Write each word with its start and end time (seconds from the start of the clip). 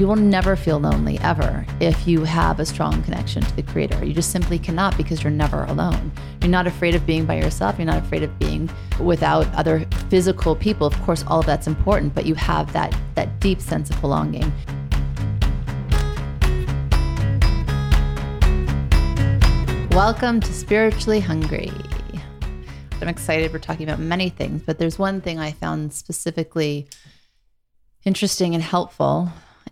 You 0.00 0.06
will 0.06 0.16
never 0.16 0.56
feel 0.56 0.78
lonely 0.78 1.18
ever 1.18 1.66
if 1.78 2.08
you 2.08 2.24
have 2.24 2.58
a 2.58 2.64
strong 2.64 3.02
connection 3.02 3.42
to 3.42 3.54
the 3.54 3.62
creator. 3.62 4.02
You 4.02 4.14
just 4.14 4.30
simply 4.30 4.58
cannot 4.58 4.96
because 4.96 5.22
you're 5.22 5.30
never 5.30 5.64
alone. 5.64 6.10
You're 6.40 6.50
not 6.50 6.66
afraid 6.66 6.94
of 6.94 7.04
being 7.04 7.26
by 7.26 7.36
yourself. 7.36 7.76
You're 7.76 7.84
not 7.84 8.02
afraid 8.02 8.22
of 8.22 8.38
being 8.38 8.70
without 8.98 9.46
other 9.54 9.80
physical 10.08 10.56
people. 10.56 10.86
Of 10.86 10.98
course, 11.02 11.22
all 11.26 11.40
of 11.40 11.44
that's 11.44 11.66
important, 11.66 12.14
but 12.14 12.24
you 12.24 12.34
have 12.36 12.72
that 12.72 12.96
that 13.14 13.40
deep 13.40 13.60
sense 13.60 13.90
of 13.90 14.00
belonging. 14.00 14.50
Welcome 19.90 20.40
to 20.40 20.50
Spiritually 20.54 21.20
Hungry. 21.20 21.70
I'm 23.02 23.08
excited. 23.08 23.52
We're 23.52 23.58
talking 23.58 23.86
about 23.86 23.98
many 23.98 24.30
things, 24.30 24.62
but 24.62 24.78
there's 24.78 24.98
one 24.98 25.20
thing 25.20 25.38
I 25.38 25.52
found 25.52 25.92
specifically 25.92 26.88
interesting 28.06 28.54
and 28.54 28.64
helpful 28.64 29.30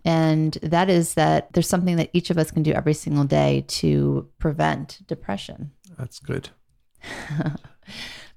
and 0.09 0.55
that 0.63 0.89
is 0.89 1.13
that 1.15 1.53
there's 1.53 1.69
something 1.69 1.97
that 1.97 2.11
each 2.15 2.31
of 2.31 2.39
us 2.39 2.51
can 2.51 2.63
do 2.63 2.73
every 2.73 2.95
single 2.95 3.25
day 3.25 3.67
to 3.69 4.27
prevent 4.39 5.07
depression. 5.07 5.73
That's 5.99 6.19
good. 6.19 6.49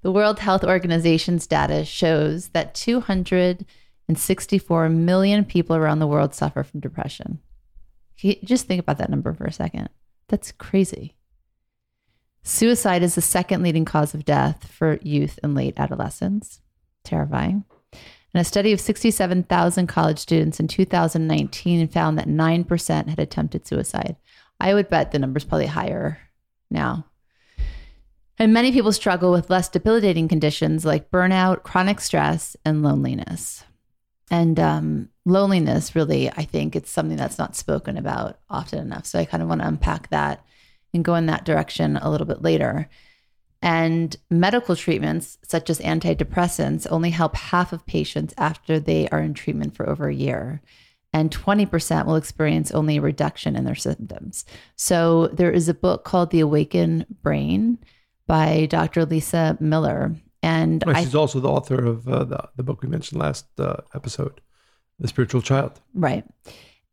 the 0.02 0.12
World 0.12 0.40
Health 0.40 0.66
Organization's 0.66 1.48
data 1.48 1.86
shows 1.86 2.50
that 2.50 2.76
264 2.76 4.90
million 4.90 5.46
people 5.46 5.78
around 5.78 6.00
the 6.00 6.08
world 6.08 6.36
suffer 6.36 6.62
from 6.62 6.82
depression. 6.82 7.40
Just 8.18 8.68
think 8.68 8.82
about 8.82 8.98
that 8.98 9.10
number 9.10 9.34
for 9.34 9.46
a 9.46 9.54
second. 9.54 9.88
That's 10.28 10.52
crazy. 10.52 11.16
Suicide 12.44 13.02
is 13.02 13.16
the 13.16 13.22
second 13.22 13.64
leading 13.64 13.86
cause 13.86 14.14
of 14.14 14.26
death 14.26 14.68
for 14.68 15.00
youth 15.04 15.40
and 15.42 15.56
late 15.56 15.76
adolescents. 15.78 16.60
Terrifying. 17.06 17.64
And 18.34 18.42
a 18.42 18.46
study 18.46 18.72
of 18.72 18.80
67,000 18.80 19.88
college 19.88 20.20
students 20.20 20.60
in 20.60 20.68
2019 20.68 21.88
found 21.90 22.18
that 22.18 22.28
9% 22.28 23.08
had 23.10 23.20
attempted 23.20 23.68
suicide. 23.68 24.16
I 24.60 24.74
would 24.74 24.90
bet 24.90 25.12
the 25.12 25.20
number's 25.20 25.44
probably 25.44 25.66
higher 25.66 26.20
now. 26.70 27.06
And 28.38 28.54
many 28.54 28.72
people 28.72 28.92
struggle 28.92 29.32
with 29.32 29.50
less 29.50 29.70
debilitating 29.70 30.28
conditions 30.28 30.86
like 30.86 31.12
burnout, 31.12 31.64
chronic 31.64 32.00
stress, 32.00 32.56
and 32.66 32.82
loneliness. 32.82 33.64
And 34.32 34.60
um, 34.60 35.10
loneliness, 35.26 35.94
really, 35.96 36.30
I 36.30 36.46
think 36.46 36.76
it's 36.76 36.90
something 36.90 37.18
that's 37.18 37.38
not 37.38 37.56
spoken 37.56 37.98
about 37.98 38.40
often 38.50 38.80
enough. 38.80 39.06
So 39.06 39.20
I 39.20 39.26
kind 39.26 39.44
of 39.44 39.50
want 39.50 39.62
to 39.62 39.68
unpack 39.68 40.10
that 40.10 40.44
and 40.94 41.04
go 41.04 41.16
in 41.16 41.26
that 41.26 41.46
direction 41.46 41.98
a 41.98 42.10
little 42.10 42.26
bit 42.26 42.42
later. 42.42 42.90
And 43.62 44.16
medical 44.30 44.76
treatments, 44.76 45.38
such 45.44 45.70
as 45.70 45.80
antidepressants, 45.80 46.88
only 46.90 47.12
help 47.12 47.36
half 47.36 47.74
of 47.74 47.86
patients 47.86 48.34
after 48.38 48.80
they 48.80 49.08
are 49.10 49.22
in 49.22 49.34
treatment 49.34 49.76
for 49.76 49.88
over 49.88 50.08
a 50.08 50.16
year. 50.16 50.62
And 51.14 51.30
20% 51.30 52.06
will 52.06 52.16
experience 52.16 52.72
only 52.72 52.98
a 52.98 53.02
reduction 53.02 53.56
in 53.56 53.66
their 53.66 53.76
symptoms. 53.76 54.46
So 54.76 55.28
there 55.28 55.52
is 55.52 55.70
a 55.70 55.74
book 55.74 56.06
called 56.06 56.32
The 56.32 56.40
Awakened 56.40 57.06
Brain 57.22 57.78
by 58.28 58.66
Dr. 58.68 59.06
Lisa 59.06 59.58
Miller. 59.60 60.16
And 60.42 60.84
she's 60.96 61.14
I, 61.14 61.20
also 61.20 61.40
the 61.40 61.50
author 61.50 61.86
of 61.86 62.08
uh, 62.08 62.24
the, 62.24 62.50
the 62.56 62.64
book 62.64 62.82
we 62.82 62.90
mentioned 62.90 63.22
last 63.22 63.46
uh, 63.60 63.78
episode, 63.94 64.42
The 65.00 65.08
Spiritual 65.08 65.42
Child. 65.42 65.80
Right. 65.94 66.26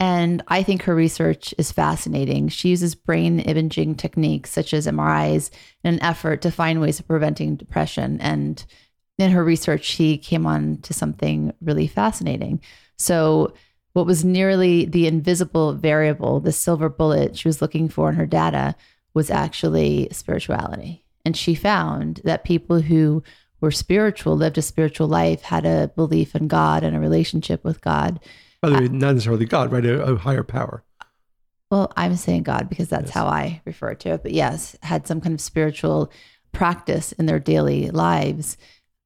And 0.01 0.43
I 0.47 0.63
think 0.63 0.83
her 0.83 0.95
research 0.95 1.53
is 1.59 1.73
fascinating. 1.73 2.49
She 2.49 2.69
uses 2.69 2.95
brain 2.95 3.41
imaging 3.41 3.97
techniques 3.97 4.51
such 4.51 4.73
as 4.73 4.87
MRIs 4.87 5.51
in 5.83 5.95
an 5.95 6.03
effort 6.03 6.41
to 6.43 6.53
find 6.53 6.81
ways 6.81 7.01
of 7.01 7.09
preventing 7.09 7.57
depression. 7.57 8.21
And 8.21 8.65
in 9.19 9.33
her 9.33 9.43
research, 9.43 9.85
she 9.85 10.17
came 10.17 10.47
on 10.47 10.79
to 10.83 10.95
something 10.95 11.53
really 11.61 11.89
fascinating. 11.89 12.61
So, 12.97 13.55
what 13.95 14.07
was 14.07 14.25
nearly 14.25 14.85
the 14.85 15.09
invisible 15.09 15.73
variable, 15.73 16.39
the 16.39 16.53
silver 16.53 16.89
bullet 16.89 17.37
she 17.37 17.49
was 17.49 17.61
looking 17.61 17.89
for 17.89 18.09
in 18.11 18.15
her 18.15 18.27
data, 18.27 18.77
was 19.15 19.31
actually 19.31 20.09
spirituality. 20.13 21.05
And 21.25 21.37
she 21.37 21.57
found 21.57 22.21
that 22.23 22.45
people 22.45 22.81
who 22.81 23.25
were 23.61 23.73
spiritual, 23.73 24.37
lived 24.37 24.59
a 24.59 24.63
spiritual 24.63 25.09
life, 25.09 25.43
had 25.43 25.67
a 25.67 25.91
belief 25.97 26.37
in 26.37 26.47
God 26.47 26.85
and 26.85 26.95
a 26.95 27.01
relationship 27.01 27.65
with 27.65 27.81
God 27.81 28.21
by 28.61 28.71
the 28.71 28.75
way, 28.75 28.89
not 28.89 29.15
necessarily 29.15 29.47
God, 29.47 29.73
right? 29.73 29.85
A, 29.85 30.03
a, 30.03 30.17
higher 30.17 30.43
power. 30.43 30.83
Well, 31.71 31.93
I'm 31.97 32.17
saying 32.17 32.45
God 32.45 32.69
because 32.69 32.89
that's 32.89 33.07
yes. 33.07 33.15
how 33.15 33.27
I 33.27 33.61
refer 33.65 33.95
to 33.95 34.11
it. 34.11 34.23
But 34.23 34.33
yes, 34.33 34.77
had 34.83 35.07
some 35.07 35.21
kind 35.21 35.35
of 35.35 35.41
spiritual 35.41 36.11
practice 36.53 37.13
in 37.13 37.27
their 37.27 37.39
daily 37.39 37.91
lives. 37.91 38.57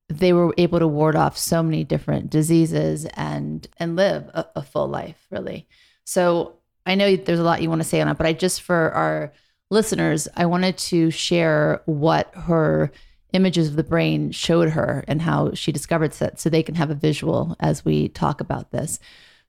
They 0.09 0.33
were 0.33 0.55
able 0.59 0.79
to 0.79 0.87
ward 0.87 1.17
off 1.17 1.37
so 1.37 1.63
many 1.63 1.85
different 1.85 2.31
diseases 2.31 3.07
and 3.15 3.67
and 3.79 3.97
live 3.97 4.29
a, 4.33 4.47
a 4.57 4.63
full 4.63 4.89
life, 4.89 5.27
really. 5.31 5.67
So 6.05 6.57
I 6.87 6.95
know 6.95 7.17
there's 7.17 7.39
a 7.39 7.45
lot 7.45 7.63
you 7.63 7.69
want 7.69 7.83
to 7.83 7.89
say 7.89 8.01
on 8.01 8.09
it, 8.09 8.17
but 8.17 8.27
I 8.27 8.33
just 8.33 8.63
for 8.63 8.91
our 8.93 9.33
listeners, 9.71 10.29
I 10.37 10.47
wanted 10.47 10.77
to 10.79 11.11
share 11.11 11.83
what 11.87 12.33
her 12.35 12.93
images 13.33 13.69
of 13.69 13.77
the 13.77 13.83
brain 13.83 14.31
showed 14.31 14.71
her 14.71 15.05
and 15.09 15.23
how 15.23 15.53
she 15.55 15.73
discovered 15.73 16.13
that 16.13 16.39
so 16.39 16.51
they 16.51 16.63
can 16.63 16.75
have 16.75 16.91
a 16.91 16.95
visual 16.95 17.57
as 17.59 17.85
we 17.85 18.09
talk 18.09 18.41
about 18.41 18.71
this. 18.71 18.99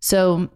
So 0.04 0.50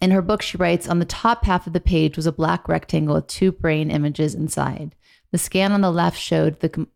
in 0.00 0.12
her 0.12 0.22
book, 0.22 0.40
she 0.40 0.56
writes 0.56 0.88
on 0.88 0.98
the 0.98 1.04
top 1.04 1.44
half 1.44 1.66
of 1.66 1.74
the 1.74 1.78
page 1.80 2.16
was 2.16 2.26
a 2.26 2.32
black 2.32 2.68
rectangle 2.68 3.16
with 3.16 3.26
two 3.26 3.52
brain 3.52 3.90
images 3.90 4.34
inside. 4.34 4.94
The 5.30 5.36
scan 5.36 5.72
on 5.72 5.82
the 5.82 5.90
left 5.90 6.18
showed 6.18 6.60
the, 6.60 6.70
com- 6.70 6.88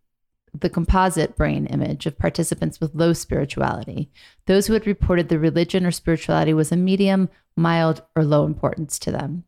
the 0.58 0.70
composite 0.70 1.36
brain 1.36 1.66
image 1.66 2.06
of 2.06 2.18
participants 2.18 2.80
with 2.80 2.94
low 2.94 3.12
spirituality, 3.12 4.10
those 4.46 4.68
who 4.68 4.72
had 4.72 4.86
reported 4.86 5.28
the 5.28 5.38
religion 5.38 5.84
or 5.84 5.90
spirituality 5.90 6.54
was 6.54 6.72
a 6.72 6.76
medium, 6.76 7.28
mild, 7.54 8.00
or 8.16 8.24
low 8.24 8.46
importance 8.46 8.98
to 9.00 9.12
them. 9.12 9.44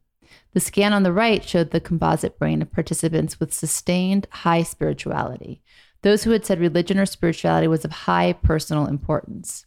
The 0.52 0.60
scan 0.60 0.92
on 0.92 1.02
the 1.02 1.14
right 1.14 1.42
showed 1.42 1.70
the 1.70 1.80
composite 1.80 2.38
brain 2.38 2.60
of 2.60 2.70
participants 2.70 3.40
with 3.40 3.54
sustained 3.54 4.26
high 4.30 4.64
spirituality, 4.64 5.62
those 6.02 6.24
who 6.24 6.32
had 6.32 6.44
said 6.44 6.60
religion 6.60 6.98
or 6.98 7.06
spirituality 7.06 7.68
was 7.68 7.86
of 7.86 7.90
high 7.90 8.34
personal 8.34 8.86
importance. 8.86 9.65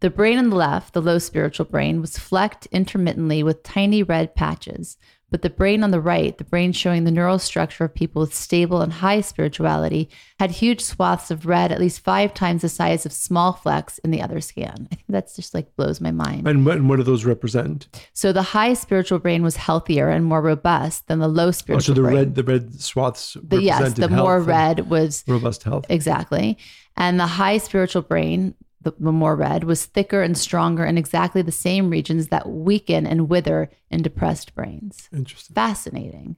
The 0.00 0.10
brain 0.10 0.38
on 0.38 0.48
the 0.48 0.56
left, 0.56 0.94
the 0.94 1.02
low 1.02 1.18
spiritual 1.18 1.66
brain, 1.66 2.00
was 2.00 2.16
flecked 2.16 2.66
intermittently 2.72 3.42
with 3.42 3.62
tiny 3.62 4.02
red 4.02 4.34
patches. 4.34 4.96
But 5.30 5.42
the 5.42 5.50
brain 5.50 5.84
on 5.84 5.92
the 5.92 6.00
right, 6.00 6.36
the 6.36 6.44
brain 6.44 6.72
showing 6.72 7.04
the 7.04 7.10
neural 7.10 7.38
structure 7.38 7.84
of 7.84 7.94
people 7.94 8.20
with 8.20 8.34
stable 8.34 8.80
and 8.80 8.92
high 8.92 9.20
spirituality, 9.20 10.08
had 10.40 10.50
huge 10.50 10.80
swaths 10.80 11.30
of 11.30 11.46
red, 11.46 11.70
at 11.70 11.78
least 11.78 12.00
five 12.00 12.34
times 12.34 12.62
the 12.62 12.68
size 12.68 13.06
of 13.06 13.12
small 13.12 13.52
flecks 13.52 13.98
in 13.98 14.10
the 14.10 14.22
other 14.22 14.40
scan. 14.40 14.88
I 14.90 14.96
think 14.96 15.04
that's 15.08 15.36
just 15.36 15.54
like 15.54 15.76
blows 15.76 16.00
my 16.00 16.10
mind. 16.10 16.48
And 16.48 16.66
what, 16.66 16.78
and 16.78 16.88
what 16.88 16.96
do 16.96 17.04
those 17.04 17.24
represent? 17.24 17.86
So 18.12 18.32
the 18.32 18.42
high 18.42 18.74
spiritual 18.74 19.20
brain 19.20 19.44
was 19.44 19.56
healthier 19.56 20.08
and 20.08 20.24
more 20.24 20.42
robust 20.42 21.06
than 21.06 21.20
the 21.20 21.28
low 21.28 21.52
spiritual. 21.52 21.92
Oh, 21.92 21.94
so 21.94 22.00
the 22.00 22.08
brain. 22.08 22.16
red, 22.16 22.34
the 22.34 22.42
red 22.42 22.80
swaths. 22.80 23.36
The, 23.40 23.62
yes, 23.62 23.92
the 23.92 24.08
more 24.08 24.40
red 24.40 24.90
was 24.90 25.22
robust 25.28 25.62
health. 25.62 25.84
Exactly, 25.88 26.58
and 26.96 27.20
the 27.20 27.26
high 27.26 27.58
spiritual 27.58 28.02
brain 28.02 28.54
the, 28.82 28.92
the 28.98 29.12
more 29.12 29.36
red, 29.36 29.64
was 29.64 29.84
thicker 29.84 30.22
and 30.22 30.36
stronger 30.36 30.84
in 30.84 30.96
exactly 30.96 31.42
the 31.42 31.52
same 31.52 31.90
regions 31.90 32.28
that 32.28 32.48
weaken 32.48 33.06
and 33.06 33.28
wither 33.28 33.70
in 33.90 34.02
depressed 34.02 34.54
brains. 34.54 35.08
Interesting. 35.12 35.54
Fascinating. 35.54 36.36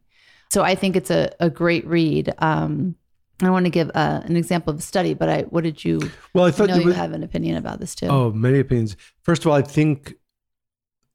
So 0.51 0.63
I 0.63 0.75
think 0.75 0.97
it's 0.97 1.11
a, 1.11 1.31
a 1.41 1.49
great 1.49 1.87
read. 1.87 2.35
Um, 2.39 2.97
I 3.41 3.51
want 3.51 3.67
to 3.67 3.71
give 3.71 3.91
uh, 3.95 4.21
an 4.25 4.37
example 4.37 4.73
of 4.73 4.79
a 4.79 4.83
study, 4.83 5.15
but 5.15 5.29
I, 5.29 5.43
what 5.43 5.65
did 5.65 5.85
you? 5.85 6.01
Well, 6.35 6.45
I 6.45 6.51
thought 6.51 6.71
I 6.71 6.79
you 6.79 6.91
have 6.91 7.13
an 7.13 7.23
opinion 7.23 7.57
about 7.57 7.81
this 7.81 7.95
too. 7.95 8.07
Oh, 8.07 8.31
many 8.31 8.59
opinions. 8.61 8.97
First 9.23 9.45
of 9.45 9.51
all, 9.51 9.57
I 9.57 9.63
think 9.63 10.15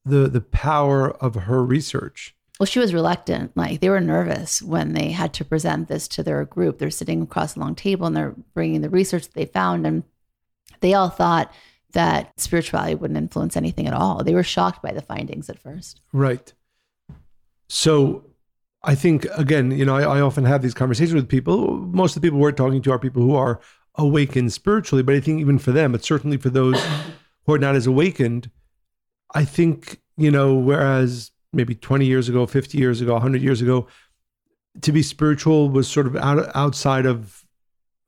the 0.05 0.27
the 0.27 0.41
power 0.41 1.11
of 1.11 1.35
her 1.35 1.63
research. 1.63 2.35
Well, 2.59 2.65
she 2.65 2.79
was 2.79 2.93
reluctant. 2.93 3.55
Like 3.55 3.79
they 3.79 3.89
were 3.89 4.01
nervous 4.01 4.61
when 4.61 4.93
they 4.93 5.11
had 5.11 5.33
to 5.35 5.45
present 5.45 5.87
this 5.87 6.07
to 6.09 6.23
their 6.23 6.43
group. 6.43 6.79
They're 6.79 6.89
sitting 6.89 7.21
across 7.21 7.55
a 7.55 7.59
long 7.59 7.75
table 7.75 8.07
and 8.07 8.17
they're 8.17 8.35
bringing 8.53 8.81
the 8.81 8.89
research 8.89 9.23
that 9.23 9.33
they 9.33 9.45
found, 9.45 9.85
and 9.85 10.03
they 10.79 10.93
all 10.93 11.09
thought 11.09 11.51
that 11.93 12.39
spirituality 12.39 12.95
wouldn't 12.95 13.17
influence 13.17 13.55
anything 13.55 13.87
at 13.87 13.93
all. 13.93 14.23
They 14.23 14.35
were 14.35 14.43
shocked 14.43 14.81
by 14.81 14.91
the 14.91 15.01
findings 15.01 15.49
at 15.49 15.59
first. 15.59 16.01
Right. 16.13 16.53
So 17.69 18.25
I 18.83 18.95
think, 18.95 19.25
again, 19.35 19.71
you 19.71 19.85
know, 19.85 19.95
I, 19.95 20.17
I, 20.17 20.21
often 20.21 20.45
have 20.45 20.61
these 20.61 20.73
conversations 20.73 21.15
with 21.15 21.27
people. 21.27 21.77
Most 21.77 22.15
of 22.15 22.21
the 22.21 22.27
people 22.27 22.39
we're 22.39 22.51
talking 22.51 22.81
to 22.83 22.91
are 22.91 22.99
people 22.99 23.21
who 23.21 23.35
are 23.35 23.59
awakened 23.95 24.53
spiritually, 24.53 25.03
but 25.03 25.15
I 25.15 25.19
think 25.19 25.41
even 25.41 25.57
for 25.59 25.71
them, 25.71 25.91
but 25.91 26.03
certainly 26.03 26.37
for 26.37 26.49
those 26.49 26.81
who 27.45 27.53
are 27.53 27.59
not 27.59 27.75
as 27.75 27.87
awakened, 27.87 28.51
I 29.33 29.43
think, 29.43 29.99
you 30.17 30.31
know, 30.31 30.55
whereas 30.55 31.31
maybe 31.51 31.75
20 31.75 32.05
years 32.05 32.29
ago, 32.29 32.45
50 32.45 32.77
years 32.77 33.01
ago, 33.01 33.13
100 33.13 33.41
years 33.41 33.61
ago, 33.61 33.87
to 34.81 34.91
be 34.91 35.01
spiritual 35.01 35.69
was 35.69 35.87
sort 35.87 36.05
of 36.05 36.15
out, 36.15 36.55
outside 36.55 37.05
of 37.05 37.43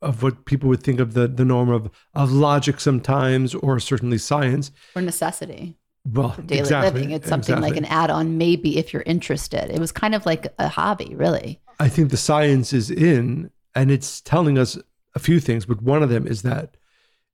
of 0.02 0.24
what 0.24 0.46
people 0.46 0.70
would 0.70 0.84
think 0.84 1.00
of 1.00 1.14
the 1.14 1.28
the 1.28 1.46
norm 1.46 1.70
of 1.70 1.90
of 2.14 2.32
logic 2.32 2.80
sometimes, 2.80 3.54
or 3.56 3.80
certainly 3.80 4.18
science 4.18 4.72
or 4.96 5.02
necessity. 5.02 5.76
Well, 6.06 6.32
for 6.32 6.42
daily 6.42 6.62
exactly, 6.62 7.02
living, 7.02 7.16
it's 7.16 7.28
something 7.28 7.56
exactly. 7.56 7.70
like 7.70 7.78
an 7.78 7.86
add-on, 7.86 8.38
maybe 8.38 8.78
if 8.78 8.94
you're 8.94 9.04
interested. 9.06 9.70
It 9.70 9.80
was 9.80 9.92
kind 9.92 10.16
of 10.16 10.26
like 10.26 10.48
a 10.58 10.70
hobby, 10.70 11.14
really. 11.14 11.60
I 11.80 11.90
think 11.90 12.10
the 12.10 12.18
science 12.18 12.72
is 12.72 12.90
in, 12.90 13.52
and 13.76 13.92
it's 13.92 14.22
telling 14.22 14.58
us 14.58 14.78
a 15.14 15.20
few 15.20 15.40
things. 15.40 15.66
But 15.66 15.82
one 15.82 16.02
of 16.02 16.10
them 16.10 16.26
is 16.26 16.42
that 16.44 16.78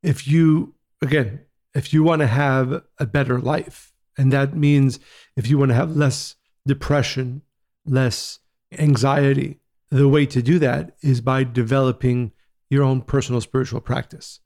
if 0.02 0.28
you, 0.28 0.74
again, 1.02 1.42
if 1.76 1.94
you 1.94 2.04
want 2.04 2.22
to 2.22 2.28
have 2.28 2.82
a 2.98 3.06
better 3.06 3.40
life, 3.40 3.94
And 4.18 4.32
that 4.32 4.56
means 4.56 5.00
if 5.36 5.48
you 5.48 5.58
want 5.58 5.70
to 5.70 5.76
have 5.76 5.96
less 5.96 6.36
depression, 6.66 7.42
less 7.86 8.40
anxiety, 8.78 9.60
the 9.90 10.08
way 10.08 10.26
to 10.26 10.42
do 10.42 10.60
that 10.60 10.96
is 11.02 11.22
by 11.22 11.44
developing 11.44 12.32
your 12.70 12.84
own 12.84 13.02
personal 13.02 13.42
spiritual 13.42 13.82
practice. 13.82 14.40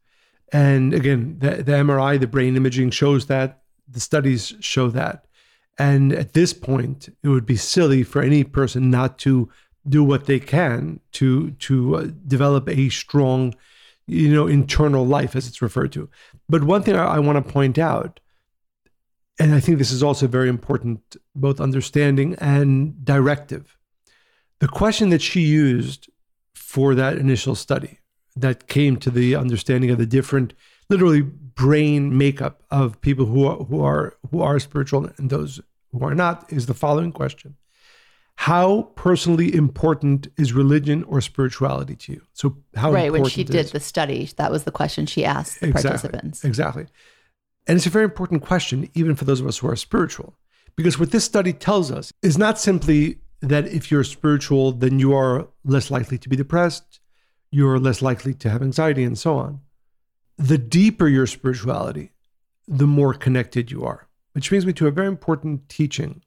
And 0.51 0.93
again, 0.93 1.37
the, 1.39 1.63
the 1.63 1.73
MRI, 1.73 2.19
the 2.19 2.27
brain 2.27 2.55
imaging 2.55 2.91
shows 2.91 3.27
that, 3.27 3.61
the 3.87 3.99
studies 3.99 4.53
show 4.59 4.89
that. 4.89 5.25
And 5.77 6.11
at 6.11 6.33
this 6.33 6.53
point, 6.53 7.09
it 7.23 7.29
would 7.29 7.45
be 7.45 7.55
silly 7.55 8.03
for 8.03 8.21
any 8.21 8.43
person 8.43 8.89
not 8.89 9.17
to 9.19 9.49
do 9.87 10.03
what 10.03 10.25
they 10.25 10.39
can 10.39 10.99
to 11.13 11.51
to 11.51 11.95
uh, 11.95 12.07
develop 12.27 12.67
a 12.67 12.89
strong, 12.89 13.55
you 14.05 14.33
know, 14.33 14.45
internal 14.45 15.05
life, 15.05 15.35
as 15.35 15.47
it's 15.47 15.61
referred 15.61 15.93
to. 15.93 16.09
But 16.49 16.65
one 16.65 16.83
thing 16.83 16.95
I, 16.95 17.15
I 17.15 17.19
want 17.19 17.43
to 17.43 17.53
point 17.53 17.77
out, 17.77 18.19
and 19.39 19.55
I 19.55 19.61
think 19.61 19.77
this 19.77 19.91
is 19.91 20.03
also 20.03 20.27
very 20.27 20.49
important, 20.49 21.15
both 21.33 21.61
understanding 21.61 22.35
and 22.39 23.05
directive. 23.05 23.77
The 24.59 24.67
question 24.67 25.09
that 25.09 25.21
she 25.21 25.41
used 25.41 26.09
for 26.53 26.93
that 26.95 27.17
initial 27.17 27.55
study 27.55 27.99
that 28.35 28.67
came 28.67 28.97
to 28.97 29.09
the 29.09 29.35
understanding 29.35 29.89
of 29.89 29.97
the 29.97 30.05
different, 30.05 30.53
literally 30.89 31.21
brain 31.21 32.17
makeup 32.17 32.63
of 32.71 32.99
people 33.01 33.25
who 33.25 33.45
are, 33.45 33.63
who 33.65 33.83
are 33.83 34.17
who 34.31 34.41
are 34.41 34.59
spiritual 34.59 35.09
and 35.17 35.29
those 35.29 35.59
who 35.91 36.03
are 36.03 36.15
not 36.15 36.51
is 36.51 36.67
the 36.67 36.73
following 36.73 37.11
question. 37.11 37.55
How 38.35 38.83
personally 38.95 39.53
important 39.53 40.29
is 40.37 40.53
religion 40.53 41.03
or 41.03 41.19
spirituality 41.19 41.97
to 41.97 42.13
you? 42.13 42.21
So 42.31 42.55
how 42.75 42.93
right 42.93 43.11
when 43.11 43.25
she 43.25 43.43
did 43.43 43.67
the 43.67 43.81
study 43.81 44.29
that 44.37 44.51
was 44.51 44.63
the 44.63 44.71
question 44.71 45.05
she 45.05 45.25
asked 45.25 45.59
the 45.59 45.67
exactly, 45.67 45.89
participants. 45.89 46.45
exactly. 46.45 46.85
And 47.67 47.75
it's 47.75 47.85
a 47.85 47.89
very 47.89 48.05
important 48.05 48.41
question 48.41 48.89
even 48.93 49.15
for 49.15 49.25
those 49.25 49.41
of 49.41 49.47
us 49.47 49.57
who 49.57 49.67
are 49.67 49.75
spiritual 49.75 50.35
because 50.77 50.97
what 50.97 51.11
this 51.11 51.25
study 51.25 51.51
tells 51.51 51.91
us 51.91 52.13
is 52.21 52.37
not 52.37 52.57
simply 52.57 53.17
that 53.41 53.67
if 53.67 53.91
you're 53.91 54.05
spiritual 54.05 54.71
then 54.71 54.99
you 54.99 55.13
are 55.13 55.49
less 55.65 55.91
likely 55.91 56.17
to 56.17 56.29
be 56.29 56.37
depressed 56.37 56.98
you're 57.51 57.79
less 57.79 58.01
likely 58.01 58.33
to 58.33 58.49
have 58.49 58.61
anxiety 58.61 59.03
and 59.03 59.17
so 59.17 59.37
on 59.37 59.59
the 60.37 60.57
deeper 60.57 61.07
your 61.07 61.27
spirituality 61.27 62.11
the 62.67 62.87
more 62.87 63.13
connected 63.13 63.71
you 63.71 63.83
are 63.83 64.09
which 64.33 64.49
brings 64.49 64.65
me 64.65 64.73
to 64.73 64.87
a 64.87 64.91
very 64.91 65.07
important 65.07 65.67
teaching. 65.69 66.21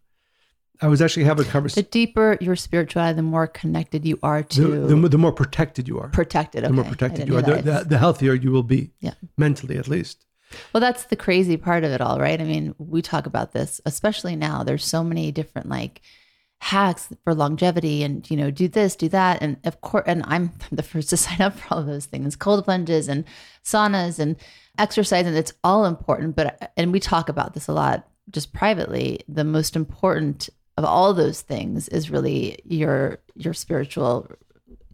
I 0.81 0.89
was 0.89 1.01
actually 1.01 1.25
having 1.25 1.47
a 1.47 1.49
conversation. 1.49 1.85
The 1.85 1.91
deeper 1.91 2.37
your 2.41 2.57
spirituality, 2.57 3.17
the 3.17 3.23
more 3.23 3.47
connected 3.47 4.05
you 4.05 4.19
are 4.23 4.43
to. 4.43 4.87
The, 4.87 4.95
the, 4.97 5.09
the 5.09 5.19
more 5.19 5.33
protected 5.33 5.87
you 5.87 6.01
are. 6.01 6.09
Protected. 6.09 6.65
Okay. 6.65 6.69
The 6.69 6.75
more 6.75 6.85
protected 6.85 7.29
you 7.29 7.37
are, 7.37 7.43
the, 7.43 7.63
the, 7.63 7.85
the, 7.89 7.99
healthier 7.99 8.35
you 8.35 8.51
will 8.51 8.65
be. 8.65 8.91
Yeah. 9.01 9.15
Mentally, 9.39 9.79
at 9.79 9.87
least. 9.87 10.27
Well, 10.73 10.81
that's 10.81 11.05
the 11.05 11.17
crazy 11.17 11.57
part 11.57 11.85
of 11.85 11.93
it 11.93 12.01
all, 12.01 12.19
right? 12.19 12.39
I 12.39 12.45
mean, 12.45 12.75
we 12.79 13.01
talk 13.01 13.27
about 13.27 13.53
this, 13.53 13.81
especially 13.87 14.37
now. 14.37 14.65
There's 14.65 14.85
so 14.85 15.03
many 15.05 15.31
different 15.31 15.69
like 15.69 16.03
hacks 16.63 17.09
for 17.25 17.35
longevity, 17.35 18.05
and 18.05 18.31
you 18.31 18.37
know, 18.37 18.51
do 18.51 18.69
this, 18.69 18.95
do 18.95 19.09
that, 19.09 19.43
and 19.43 19.57
of 19.65 19.81
course, 19.81 20.05
and 20.07 20.23
I'm 20.27 20.53
the 20.73 20.83
first 20.83 21.11
to 21.11 21.17
sign 21.19 21.41
up 21.41 21.59
for 21.59 21.75
all 21.75 21.81
of 21.81 21.87
those 21.87 22.07
things: 22.07 22.37
cold 22.37 22.65
plunges 22.65 23.09
and 23.09 23.25
saunas 23.65 24.19
and 24.19 24.37
exercise 24.79 25.27
and 25.27 25.37
it's 25.37 25.53
all 25.65 25.85
important. 25.85 26.37
But 26.37 26.73
and 26.77 26.93
we 26.93 27.01
talk 27.01 27.29
about 27.29 27.55
this 27.55 27.69
a 27.69 27.73
lot 27.73 28.09
just 28.31 28.53
privately. 28.53 29.21
The 29.29 29.45
most 29.45 29.77
important 29.77 30.49
of 30.79 30.85
all 30.85 31.13
those 31.13 31.41
things 31.41 31.89
is 31.89 32.11
really 32.11 32.59
your 32.65 33.19
your 33.35 33.55
spiritual 33.55 34.31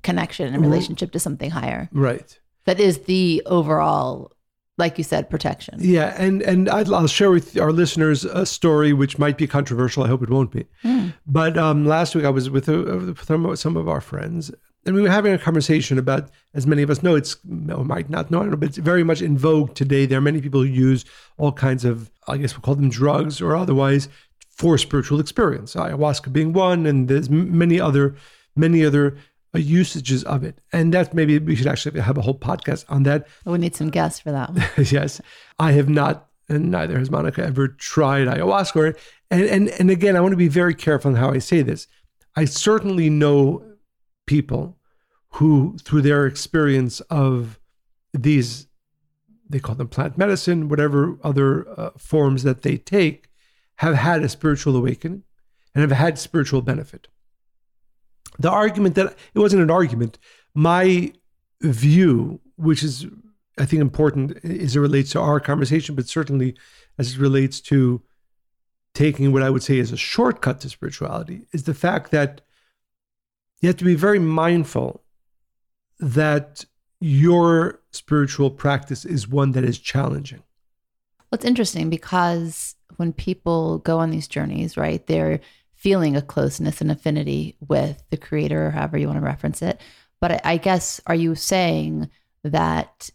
connection 0.03 0.47
and 0.47 0.56
mm-hmm. 0.56 0.70
relationship 0.70 1.12
to 1.12 1.20
something 1.20 1.50
higher. 1.50 1.88
Right. 1.93 2.38
That 2.65 2.81
is 2.81 3.00
the 3.00 3.43
overall 3.47 4.32
like 4.79 4.97
you 4.97 5.05
said 5.05 5.29
protection 5.29 5.75
yeah 5.79 6.15
and 6.17 6.41
and 6.43 6.69
i 6.69 6.83
will 6.83 7.07
share 7.07 7.31
with 7.31 7.59
our 7.59 7.73
listeners 7.73 8.25
a 8.25 8.47
story 8.47 8.93
which 8.93 9.19
might 9.19 9.37
be 9.37 9.47
controversial 9.47 10.03
i 10.05 10.09
hope 10.09 10.23
it 10.23 10.31
won't 10.31 10.51
be 10.51 10.65
mm. 10.85 11.13
but 11.27 11.59
um, 11.59 11.85
last 11.85 12.15
week 12.15 12.25
i 12.25 12.31
was 12.31 12.49
with, 12.49 12.69
a, 12.69 12.83
with 12.83 13.59
some 13.59 13.77
of 13.77 13.89
our 13.89 14.01
friends 14.01 14.51
and 14.89 14.97
we 14.97 15.03
were 15.03 15.11
having 15.11 15.35
a 15.35 15.39
conversation 15.39 15.99
about, 15.99 16.31
as 16.55 16.67
many 16.67 16.83
of 16.83 16.89
us 16.89 17.03
know, 17.03 17.15
it's 17.15 17.37
or 17.71 17.85
might 17.85 18.09
not 18.09 18.31
know, 18.31 18.49
but 18.57 18.71
it's 18.71 18.79
very 18.79 19.05
much 19.05 19.21
in 19.21 19.37
vogue 19.37 19.75
today. 19.75 20.07
There 20.07 20.17
are 20.17 20.23
many 20.23 20.41
people 20.41 20.63
who 20.63 20.67
use 20.67 21.05
all 21.37 21.53
kinds 21.53 21.85
of, 21.85 22.11
I 22.27 22.39
guess 22.39 22.55
we'll 22.55 22.63
call 22.63 22.75
them 22.75 22.89
drugs 22.89 23.43
or 23.43 23.55
otherwise, 23.55 24.09
for 24.49 24.79
spiritual 24.79 25.21
experience. 25.21 25.75
Ayahuasca 25.75 26.33
being 26.33 26.55
one, 26.55 26.87
and 26.87 27.07
there's 27.07 27.29
many 27.29 27.79
other, 27.79 28.17
many 28.57 28.83
other 28.83 29.09
uh, 29.09 29.21
usages 29.55 30.25
of 30.25 30.45
it. 30.45 30.61
And 30.73 30.93
that 30.95 31.15
maybe 31.15 31.39
we 31.39 31.56
should 31.56 31.67
actually 31.67 32.00
have 32.00 32.19
a 32.19 32.23
whole 32.23 32.39
podcast 32.39 32.85
on 32.89 33.05
that. 33.05 33.27
We 33.45 33.59
need 33.59 33.75
some 33.75 33.91
guests 33.91 34.21
for 34.21 34.33
that 34.33 34.50
one. 34.50 34.65
yes, 34.91 35.21
I 35.59 35.73
have 35.73 35.89
not, 35.89 36.29
and 36.49 36.71
neither 36.71 36.99
has 36.99 37.11
Monica 37.11 37.45
ever 37.45 37.69
tried 37.69 38.29
ayahuasca. 38.29 38.97
And 39.31 39.45
and 39.45 39.69
and 39.69 39.91
again, 39.91 40.17
I 40.17 40.21
want 40.21 40.33
to 40.33 40.37
be 40.37 40.49
very 40.49 40.75
careful 40.75 41.11
in 41.11 41.17
how 41.17 41.31
I 41.31 41.39
say 41.39 41.62
this. 41.62 41.87
I 42.37 42.45
certainly 42.45 43.11
know 43.11 43.65
people 44.27 44.79
who, 45.33 45.77
through 45.83 46.03
their 46.03 46.27
experience 46.27 47.01
of 47.11 47.59
these, 48.12 48.67
they 49.49 49.59
call 49.59 49.75
them 49.75 49.89
plant 49.89 50.17
medicine, 50.17 50.69
whatever 50.69 51.19
other 51.23 51.69
uh, 51.79 51.91
forms 51.99 52.43
that 52.44 52.62
they 52.62 52.77
take, 52.77 53.29
have 53.77 53.94
had 53.94 54.23
a 54.23 54.29
spiritual 54.29 54.77
awakening 54.77 55.23
and 55.75 55.83
have 55.83 55.99
had 55.99 56.19
spiritual 56.19 56.62
benefit. 56.62 57.09
The 58.38 58.50
argument 58.50 58.94
that 58.94 59.17
it 59.35 59.38
wasn't 59.38 59.62
an 59.62 59.70
argument, 59.70 60.19
my 60.55 61.12
view, 61.61 62.40
which 62.56 62.82
is 62.82 63.06
I 63.58 63.64
think 63.64 63.81
important 63.81 64.44
as 64.44 64.76
it 64.76 64.81
relates 64.81 65.11
to 65.12 65.20
our 65.20 65.40
conversation, 65.40 65.94
but 65.94 66.08
certainly 66.08 66.56
as 66.96 67.14
it 67.14 67.19
relates 67.19 67.61
to 67.62 68.02
taking 68.94 69.32
what 69.32 69.43
I 69.43 69.50
would 69.50 69.62
say 69.62 69.79
is 69.79 69.93
a 69.93 69.96
shortcut 69.96 70.61
to 70.61 70.69
spirituality, 70.69 71.46
is 71.52 71.64
the 71.64 71.75
fact 71.75 72.11
that 72.12 72.40
you 73.61 73.69
have 73.69 73.76
to 73.79 73.85
be 73.85 73.94
very 73.94 74.19
mindful 74.19 75.02
that 75.99 76.64
your 77.00 77.81
spiritual 77.91 78.50
practice 78.50 79.05
is 79.05 79.29
one 79.29 79.52
that 79.52 79.64
is 79.64 79.79
challenging. 79.79 80.43
Well, 81.31 81.37
it's 81.37 81.44
interesting 81.44 81.91
because 81.91 82.76
when 82.96 83.12
people 83.12 83.79
go 83.79 83.99
on 83.99 84.11
these 84.11 84.29
journeys, 84.29 84.76
right, 84.76 85.05
they're 85.06 85.41
feeling 85.79 86.17
a 86.17 86.23
closeness 86.23 86.81
and 86.81 86.91
affinity 86.91 87.57
with 87.67 88.03
the 88.11 88.17
creator, 88.17 88.67
or 88.67 88.71
however 88.71 88.99
you 88.99 89.07
want 89.07 89.19
to 89.19 89.25
reference 89.25 89.63
it. 89.63 89.81
But 90.21 90.45
I 90.45 90.57
guess, 90.57 91.01
are 91.07 91.15
you 91.15 91.35
saying 91.35 92.11
that 92.43 93.11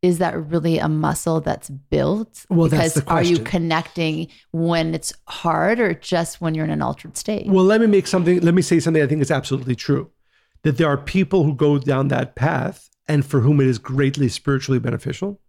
is 0.00 0.18
that 0.18 0.36
really 0.48 0.78
a 0.78 0.88
muscle 0.88 1.40
that's 1.40 1.68
built? 1.68 2.46
Well, 2.48 2.68
because 2.68 2.78
that's 2.78 2.94
the 2.94 3.02
question. 3.02 3.34
are 3.34 3.38
you 3.38 3.44
connecting 3.44 4.28
when 4.52 4.94
it's 4.94 5.12
hard 5.26 5.80
or 5.80 5.92
just 5.94 6.40
when 6.40 6.54
you're 6.54 6.64
in 6.64 6.70
an 6.70 6.82
altered 6.82 7.16
state? 7.16 7.48
Well, 7.48 7.64
let 7.64 7.80
me 7.80 7.88
make 7.88 8.06
something, 8.06 8.40
let 8.40 8.54
me 8.54 8.62
say 8.62 8.78
something 8.78 9.02
I 9.02 9.06
think 9.06 9.22
is 9.22 9.30
absolutely 9.30 9.74
true 9.74 10.10
that 10.62 10.76
there 10.76 10.88
are 10.88 10.96
people 10.96 11.44
who 11.44 11.54
go 11.54 11.78
down 11.78 12.08
that 12.08 12.36
path 12.36 12.90
and 13.06 13.24
for 13.24 13.40
whom 13.40 13.60
it 13.60 13.66
is 13.66 13.78
greatly 13.78 14.28
spiritually 14.28 14.78
beneficial. 14.78 15.40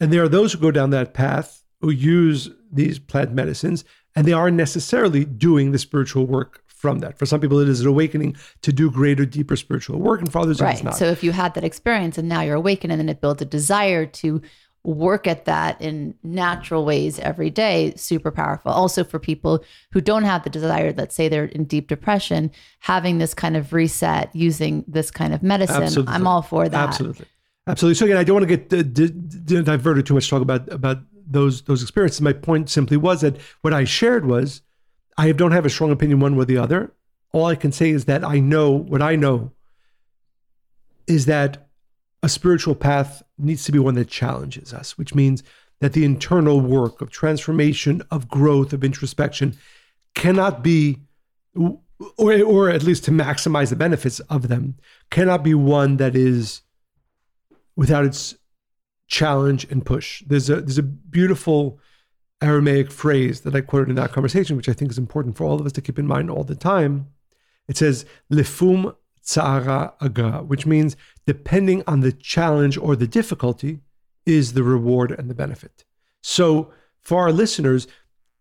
And 0.00 0.12
there 0.12 0.22
are 0.22 0.28
those 0.28 0.52
who 0.52 0.60
go 0.60 0.70
down 0.70 0.90
that 0.90 1.14
path 1.14 1.62
who 1.80 1.90
use 1.90 2.50
these 2.72 2.98
plant 2.98 3.32
medicines 3.32 3.84
and 4.16 4.26
they 4.26 4.32
aren't 4.32 4.56
necessarily 4.56 5.24
doing 5.24 5.72
the 5.72 5.78
spiritual 5.78 6.26
work 6.26 6.64
from 6.66 6.98
that. 7.00 7.18
For 7.18 7.26
some 7.26 7.40
people, 7.40 7.58
it 7.58 7.68
is 7.68 7.80
an 7.80 7.86
awakening 7.86 8.36
to 8.62 8.72
do 8.72 8.90
greater, 8.90 9.24
deeper 9.24 9.56
spiritual 9.56 9.98
work, 9.98 10.20
and 10.20 10.32
for 10.32 10.40
others, 10.40 10.60
right. 10.60 10.74
it's 10.74 10.82
not. 10.82 10.96
So 10.96 11.06
if 11.06 11.22
you 11.22 11.32
had 11.32 11.54
that 11.54 11.64
experience 11.64 12.18
and 12.18 12.28
now 12.28 12.40
you're 12.40 12.56
awakened, 12.56 12.92
and 12.92 13.00
then 13.00 13.08
it 13.08 13.20
builds 13.20 13.42
a 13.42 13.44
desire 13.44 14.06
to 14.06 14.42
work 14.86 15.26
at 15.26 15.46
that 15.46 15.80
in 15.82 16.14
natural 16.22 16.84
ways 16.84 17.18
every 17.18 17.50
day 17.50 17.92
super 17.96 18.30
powerful 18.30 18.70
also 18.70 19.02
for 19.02 19.18
people 19.18 19.64
who 19.90 20.00
don't 20.00 20.22
have 20.22 20.44
the 20.44 20.50
desire 20.50 20.94
let's 20.96 21.12
say 21.12 21.28
they're 21.28 21.46
in 21.46 21.64
deep 21.64 21.88
depression 21.88 22.52
having 22.78 23.18
this 23.18 23.34
kind 23.34 23.56
of 23.56 23.72
reset 23.72 24.30
using 24.32 24.84
this 24.86 25.10
kind 25.10 25.34
of 25.34 25.42
medicine 25.42 25.82
absolutely. 25.82 26.14
i'm 26.14 26.24
all 26.24 26.40
for 26.40 26.68
that 26.68 26.88
absolutely 26.88 27.26
absolutely 27.66 27.96
so 27.96 28.04
again 28.04 28.16
i 28.16 28.22
don't 28.22 28.36
want 28.36 28.48
to 28.48 28.56
get 28.56 28.72
uh, 28.72 28.82
di- 28.84 29.08
di- 29.08 29.62
diverted 29.62 30.06
too 30.06 30.14
much 30.14 30.26
to 30.26 30.30
talk 30.30 30.42
about 30.42 30.72
about 30.72 30.98
those 31.26 31.62
those 31.62 31.82
experiences. 31.82 32.20
My 32.20 32.32
point 32.32 32.70
simply 32.70 32.96
was 32.96 33.20
that 33.20 33.36
what 33.62 33.72
i 33.72 33.84
shared 33.84 34.26
was 34.26 34.62
i 35.18 35.32
don't 35.32 35.52
have 35.52 35.66
a 35.66 35.70
strong 35.70 35.90
opinion 35.90 36.20
one 36.20 36.36
way 36.36 36.42
or 36.42 36.46
the 36.46 36.58
other. 36.58 36.92
All 37.32 37.46
i 37.46 37.54
can 37.54 37.72
say 37.72 37.90
is 37.90 38.04
that 38.04 38.24
i 38.24 38.38
know 38.38 38.70
what 38.70 39.02
i 39.02 39.16
know 39.16 39.52
is 41.06 41.26
that 41.26 41.68
a 42.22 42.28
spiritual 42.28 42.74
path 42.74 43.22
needs 43.38 43.64
to 43.64 43.72
be 43.72 43.78
one 43.78 43.94
that 43.94 44.08
challenges 44.08 44.72
us, 44.72 44.98
which 44.98 45.14
means 45.14 45.42
that 45.80 45.92
the 45.92 46.04
internal 46.04 46.60
work 46.60 47.00
of 47.00 47.10
transformation, 47.10 48.02
of 48.10 48.28
growth, 48.28 48.72
of 48.72 48.82
introspection 48.82 49.56
cannot 50.14 50.62
be, 50.62 50.98
or, 51.54 52.42
or 52.42 52.70
at 52.70 52.82
least 52.82 53.04
to 53.04 53.10
maximize 53.10 53.70
the 53.70 53.76
benefits 53.76 54.20
of 54.20 54.48
them, 54.48 54.74
cannot 55.10 55.44
be 55.44 55.54
one 55.54 55.98
that 55.98 56.16
is 56.16 56.62
without 57.76 58.04
its 58.04 58.34
challenge 59.06 59.66
and 59.70 59.84
push. 59.84 60.22
There's 60.26 60.50
a 60.50 60.60
there's 60.60 60.78
a 60.78 60.82
beautiful 60.82 61.78
Aramaic 62.42 62.90
phrase 62.90 63.42
that 63.42 63.54
I 63.54 63.60
quoted 63.60 63.88
in 63.90 63.96
that 63.96 64.12
conversation, 64.12 64.56
which 64.56 64.68
I 64.68 64.72
think 64.72 64.90
is 64.90 64.98
important 64.98 65.36
for 65.36 65.44
all 65.44 65.58
of 65.60 65.66
us 65.66 65.72
to 65.72 65.80
keep 65.80 65.98
in 65.98 66.06
mind 66.06 66.30
all 66.30 66.44
the 66.44 66.54
time. 66.54 67.08
It 67.68 67.76
says, 67.76 68.04
"Lefum 68.30 68.94
tsara 69.24 69.92
agra," 70.00 70.42
which 70.42 70.66
means 70.66 70.96
depending 71.26 71.82
on 71.86 72.00
the 72.00 72.12
challenge 72.12 72.76
or 72.76 72.94
the 72.94 73.06
difficulty, 73.06 73.80
is 74.26 74.52
the 74.52 74.62
reward 74.62 75.10
and 75.12 75.30
the 75.30 75.34
benefit. 75.34 75.84
So, 76.22 76.72
for 77.00 77.22
our 77.22 77.32
listeners 77.32 77.86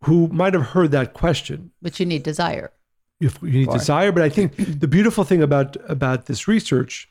who 0.05 0.27
might 0.27 0.53
have 0.53 0.67
heard 0.67 0.91
that 0.91 1.13
question. 1.13 1.71
But 1.81 1.99
you 1.99 2.05
need 2.05 2.23
desire. 2.23 2.71
You, 3.19 3.31
you 3.41 3.49
need 3.49 3.65
For. 3.65 3.77
desire, 3.77 4.11
but 4.11 4.23
I 4.23 4.29
think 4.29 4.55
the 4.79 4.87
beautiful 4.87 5.23
thing 5.23 5.41
about 5.41 5.77
about 5.89 6.25
this 6.25 6.47
research 6.47 7.09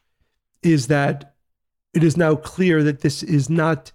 is 0.63 0.89
that 0.89 1.34
it 1.95 2.03
is 2.05 2.17
now 2.17 2.35
clear 2.35 2.83
that 2.83 3.01
this 3.01 3.23
is 3.23 3.49
not 3.49 3.93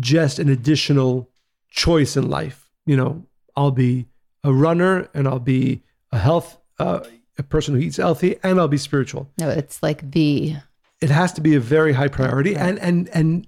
just 0.00 0.38
an 0.38 0.48
additional 0.48 1.28
choice 1.70 2.16
in 2.16 2.28
life. 2.28 2.70
You 2.86 2.96
know, 2.96 3.26
I'll 3.56 3.70
be 3.70 4.06
a 4.44 4.52
runner 4.52 5.08
and 5.14 5.26
I'll 5.26 5.38
be 5.40 5.82
a 6.12 6.18
health 6.18 6.58
uh, 6.78 7.00
a 7.36 7.42
person 7.42 7.74
who 7.74 7.80
eats 7.80 7.96
healthy 7.96 8.36
and 8.42 8.58
I'll 8.60 8.68
be 8.68 8.78
spiritual. 8.78 9.28
No, 9.38 9.48
it's 9.48 9.82
like 9.82 10.10
the 10.12 10.56
It 11.00 11.10
has 11.10 11.32
to 11.34 11.40
be 11.40 11.54
a 11.54 11.60
very 11.60 11.92
high 11.92 12.08
priority, 12.08 12.54
Right. 12.54 12.66
and 12.68 12.78
and 12.80 13.08
and 13.14 13.46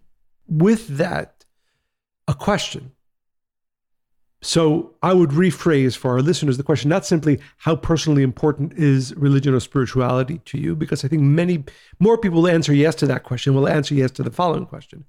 with 0.49 0.89
that, 0.99 1.45
a 2.29 2.35
question. 2.35 2.93
So 4.43 4.95
I 5.03 5.13
would 5.13 5.31
rephrase 5.31 5.97
for 5.97 6.13
our 6.13 6.23
listeners 6.23 6.57
the 6.57 6.63
question 6.63 6.89
not 6.89 7.05
simply 7.05 7.41
how 7.59 7.77
personally 7.77 8.23
important 8.23 8.73
is 8.73 9.15
religion 9.17 9.53
or 9.53 9.61
spirituality 9.61 10.39
to 10.47 10.59
you, 10.59 10.75
because 10.75 11.05
I 11.05 11.09
think 11.09 11.23
many 11.23 11.65
more 11.99 12.17
people 12.17 12.43
will 12.43 12.49
answer 12.49 12.73
yes 12.73 12.95
to 12.97 13.07
that 13.07 13.25
question, 13.25 13.55
will 13.55 13.69
answer 13.69 13.95
yes 13.95 14.11
to 14.13 14.23
the 14.23 14.31
following 14.31 14.65
question. 14.65 15.05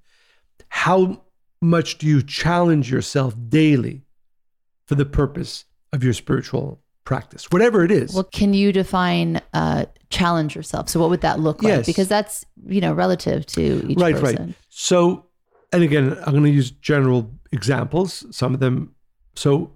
How 0.68 1.22
much 1.62 1.98
do 1.98 2.06
you 2.06 2.22
challenge 2.22 2.90
yourself 2.90 3.34
daily 3.48 4.02
for 4.86 4.96
the 4.96 5.06
purpose 5.06 5.64
of 5.92 6.04
your 6.04 6.12
spiritual 6.12 6.82
practice, 7.04 7.50
whatever 7.50 7.84
it 7.84 7.90
is? 7.90 8.12
well, 8.12 8.24
can 8.24 8.52
you 8.52 8.72
define 8.72 9.40
uh, 9.54 9.86
challenge 10.10 10.54
yourself? 10.54 10.88
So 10.88 11.00
what 11.00 11.08
would 11.08 11.22
that 11.22 11.40
look 11.40 11.62
like? 11.62 11.70
Yes. 11.70 11.86
Because 11.86 12.08
that's 12.08 12.44
you 12.66 12.80
know 12.80 12.92
relative 12.92 13.46
to 13.46 13.86
each 13.88 13.98
right, 13.98 14.14
person. 14.14 14.46
right. 14.46 14.54
So, 14.68 15.26
and 15.72 15.82
again, 15.82 16.18
I'm 16.26 16.32
going 16.32 16.44
to 16.44 16.50
use 16.50 16.70
general 16.70 17.30
examples. 17.50 18.26
Some 18.34 18.52
of 18.52 18.60
them. 18.60 18.94
So, 19.34 19.72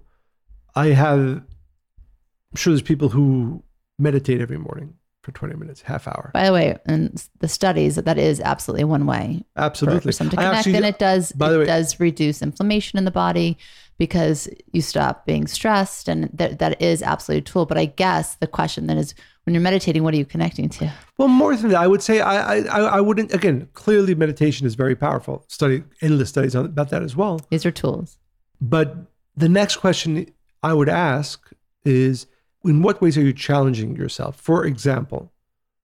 I 0.75 0.87
have. 0.87 1.19
I'm 1.19 2.55
sure 2.55 2.71
there's 2.73 2.81
people 2.81 3.09
who 3.09 3.63
meditate 3.99 4.41
every 4.41 4.57
morning 4.57 4.93
for 5.23 5.31
20 5.31 5.55
minutes, 5.55 5.81
half 5.81 6.07
hour. 6.07 6.31
By 6.33 6.45
the 6.45 6.53
way, 6.53 6.77
and 6.85 7.21
the 7.39 7.47
studies 7.49 7.95
that 7.95 8.17
is 8.17 8.39
absolutely 8.39 8.85
one 8.85 9.05
way 9.05 9.43
Absolutely. 9.57 9.99
for 10.01 10.11
some 10.13 10.29
to 10.29 10.37
connect, 10.37 10.55
actually- 10.55 10.75
and 10.75 10.85
it 10.85 10.99
does 10.99 11.31
by 11.33 11.49
the 11.51 11.59
way- 11.59 11.65
does 11.65 11.99
reduce 11.99 12.41
inflammation 12.41 12.97
in 12.97 13.03
the 13.05 13.11
body 13.11 13.57
because 13.97 14.47
you 14.71 14.81
stop 14.81 15.25
being 15.25 15.47
stressed, 15.47 16.07
and 16.07 16.29
that 16.33 16.59
that 16.59 16.81
is 16.81 17.01
absolutely 17.03 17.39
a 17.39 17.43
tool. 17.43 17.65
But 17.65 17.77
I 17.77 17.85
guess 17.85 18.35
the 18.35 18.47
question 18.47 18.87
then 18.87 18.97
is, 18.97 19.13
when 19.43 19.53
you're 19.53 19.61
meditating, 19.63 20.03
what 20.03 20.13
are 20.13 20.17
you 20.17 20.25
connecting 20.25 20.69
to? 20.69 20.93
Well, 21.17 21.27
more 21.27 21.55
than 21.55 21.71
that, 21.71 21.81
I 21.81 21.87
would 21.87 22.01
say 22.03 22.21
I, 22.21 22.55
I 22.55 22.61
I 22.61 22.79
I 22.97 23.01
wouldn't. 23.01 23.33
Again, 23.33 23.67
clearly, 23.73 24.13
meditation 24.15 24.65
is 24.67 24.75
very 24.75 24.95
powerful. 24.95 25.43
Study 25.49 25.83
endless 26.01 26.29
studies 26.29 26.53
about 26.55 26.89
that 26.91 27.01
as 27.03 27.15
well. 27.15 27.41
These 27.49 27.65
are 27.65 27.71
tools. 27.71 28.17
But 28.61 28.95
the 29.37 29.47
next 29.47 29.77
question 29.77 30.31
I 30.63 30.73
would 30.73 30.89
ask 30.89 31.51
is 31.85 32.27
in 32.65 32.81
what 32.81 33.01
ways 33.01 33.17
are 33.17 33.21
you 33.21 33.33
challenging 33.33 33.95
yourself? 33.95 34.35
For 34.41 34.65
example, 34.65 35.31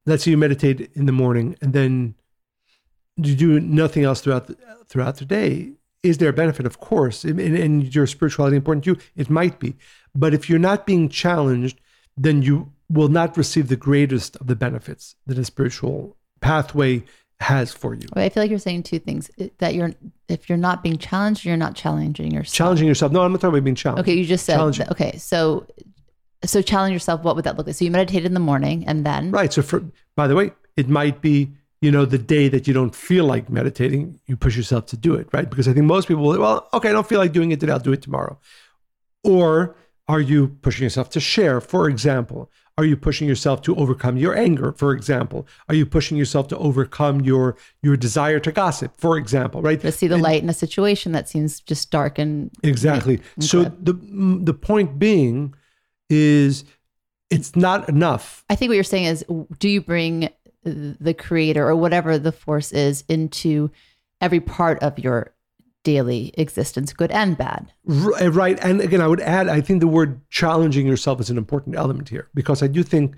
let's 0.06 0.24
say 0.24 0.32
you 0.32 0.38
meditate 0.38 0.92
in 0.96 1.06
the 1.06 1.12
morning 1.12 1.56
and 1.62 1.72
then 1.72 2.16
you 3.16 3.36
do 3.36 3.60
nothing 3.60 4.04
else 4.04 4.22
throughout 4.22 4.48
the, 4.48 4.58
throughout 4.88 5.18
the 5.18 5.26
day. 5.26 5.74
Is 6.02 6.18
there 6.18 6.30
a 6.30 6.34
benefit? 6.34 6.66
Of 6.66 6.80
course. 6.80 7.24
And, 7.24 7.40
and 7.40 7.96
your 7.96 8.08
spirituality 8.08 8.58
important 8.58 8.84
to 8.86 8.92
you? 8.92 8.98
It 9.16 9.30
might 9.30 9.60
be. 9.60 9.76
But 10.14 10.34
if 10.34 10.50
you're 10.50 10.60
not 10.60 10.86
being 10.86 11.08
challenged, 11.08 11.80
then 12.18 12.42
you 12.42 12.72
will 12.90 13.08
not 13.08 13.38
receive 13.38 13.70
the 13.70 13.76
greatest 13.76 14.36
of 14.38 14.48
the 14.48 14.56
benefits 14.56 15.16
that 15.26 15.38
a 15.38 15.46
spiritual 15.46 16.18
pathway 16.42 17.04
has 17.40 17.72
for 17.74 17.94
you. 17.94 18.08
I 18.14 18.30
feel 18.30 18.44
like 18.44 18.50
you're 18.50 18.60
saying 18.60 18.84
two 18.84 19.00
things: 19.00 19.30
that 19.60 19.76
you're 19.76 19.92
if 20.28 20.50
you're 20.50 20.58
not 20.58 20.84
being 20.84 20.98
challenged, 20.98 21.46
you're 21.46 21.58
not 21.58 21.76
challenging 21.76 22.32
yourself. 22.32 22.56
Challenging 22.56 22.88
yourself. 22.88 23.12
No, 23.12 23.22
I'm 23.22 23.32
not 23.32 23.42
talking 23.42 23.56
about 23.56 23.64
being 23.64 23.76
challenged. 23.76 24.08
Okay, 24.08 24.18
you 24.18 24.26
just 24.26 24.46
said 24.46 24.56
Challenging. 24.56 24.88
okay. 24.90 25.18
So, 25.18 25.68
so 26.46 26.62
challenge 26.62 26.94
yourself. 26.94 27.24
What 27.24 27.36
would 27.36 27.46
that 27.46 27.58
look 27.58 27.68
like? 27.68 27.76
So 27.76 27.86
you 27.86 27.92
meditated 27.92 28.26
in 28.26 28.34
the 28.34 28.40
morning, 28.40 28.86
and 28.88 29.06
then 29.06 29.32
Right. 29.32 29.52
So, 29.52 29.62
for 29.62 29.84
by 30.16 30.28
the 30.28 30.36
way, 30.36 30.52
it 30.78 30.88
might 30.90 31.22
be 31.22 31.52
you 31.82 31.92
know 31.92 32.06
the 32.06 32.18
day 32.18 32.48
that 32.48 32.68
you 32.68 32.74
don't 32.74 32.96
feel 32.96 33.26
like 33.26 33.50
meditating, 33.50 34.20
you 34.26 34.38
push 34.38 34.56
yourself 34.56 34.86
to 34.88 34.98
do 34.98 35.16
it, 35.16 35.28
right? 35.34 35.50
Because 35.50 35.68
I 35.68 35.74
think 35.74 35.86
most 35.86 36.08
people 36.08 36.24
will. 36.24 36.40
Well, 36.40 36.70
okay, 36.74 36.90
I 36.90 36.94
don't 36.94 37.08
feel 37.08 37.20
like 37.20 37.34
doing 37.34 37.52
it 37.52 37.60
today. 37.60 37.74
I'll 37.74 37.80
do 37.80 37.94
it 37.94 38.02
tomorrow. 38.02 38.40
Or 39.24 39.76
are 40.08 40.22
you 40.22 40.58
pushing 40.62 40.84
yourself 40.84 41.10
to 41.12 41.20
share? 41.20 41.62
For 41.62 41.90
example, 41.90 42.50
are 42.78 42.86
you 42.86 42.98
pushing 42.98 43.28
yourself 43.28 43.62
to 43.64 43.76
overcome 43.76 44.18
your 44.18 44.36
anger? 44.36 44.72
For 44.74 44.94
example, 44.94 45.48
are 45.70 45.76
you 45.76 45.86
pushing 45.86 46.18
yourself 46.18 46.48
to 46.50 46.58
overcome 46.58 47.22
your 47.22 47.56
your 47.82 47.96
desire 47.96 48.40
to 48.40 48.52
gossip? 48.52 48.94
For 48.98 49.18
example, 49.18 49.62
right? 49.62 49.80
to 49.82 49.92
see 49.92 50.08
the 50.08 50.18
light 50.18 50.42
in 50.42 50.50
a 50.50 50.54
situation 50.54 51.12
that 51.12 51.30
seems 51.30 51.60
just 51.60 51.92
dark 51.92 52.18
and 52.18 52.50
Exactly. 52.64 53.22
So 53.40 53.62
Okay. 53.62 53.72
the 53.82 53.94
the 54.44 54.54
point 54.54 54.98
being 54.98 55.54
is 56.10 56.64
it's 57.30 57.56
not 57.56 57.90
enough 57.90 58.44
I 58.50 58.56
think 58.56 58.70
what 58.70 58.76
you're 58.76 58.84
saying 58.84 59.06
is, 59.06 59.26
do 59.60 59.70
you 59.70 59.82
bring 59.82 60.30
the 60.64 61.14
creator 61.14 61.68
or 61.68 61.76
whatever 61.76 62.18
the 62.18 62.32
force 62.32 62.72
is 62.72 63.04
into 63.10 63.70
every 64.22 64.40
part 64.40 64.82
of 64.82 64.98
your 64.98 65.33
daily 65.84 66.34
existence, 66.38 66.94
good 66.94 67.12
and 67.12 67.38
bad? 67.38 67.72
Right. 67.86 68.58
And 68.62 68.82
again, 68.82 69.02
I 69.02 69.08
would 69.08 69.22
add, 69.22 69.48
I 69.50 69.62
think 69.62 69.80
the 69.80 69.88
word 69.88 70.22
challenging 70.30 70.88
yourself 70.88 71.20
is 71.20 71.30
an 71.30 71.38
important 71.38 71.76
element 71.76 72.10
here 72.10 72.30
because 72.34 72.64
I 72.64 72.68
do 72.68 72.84
think 72.84 73.16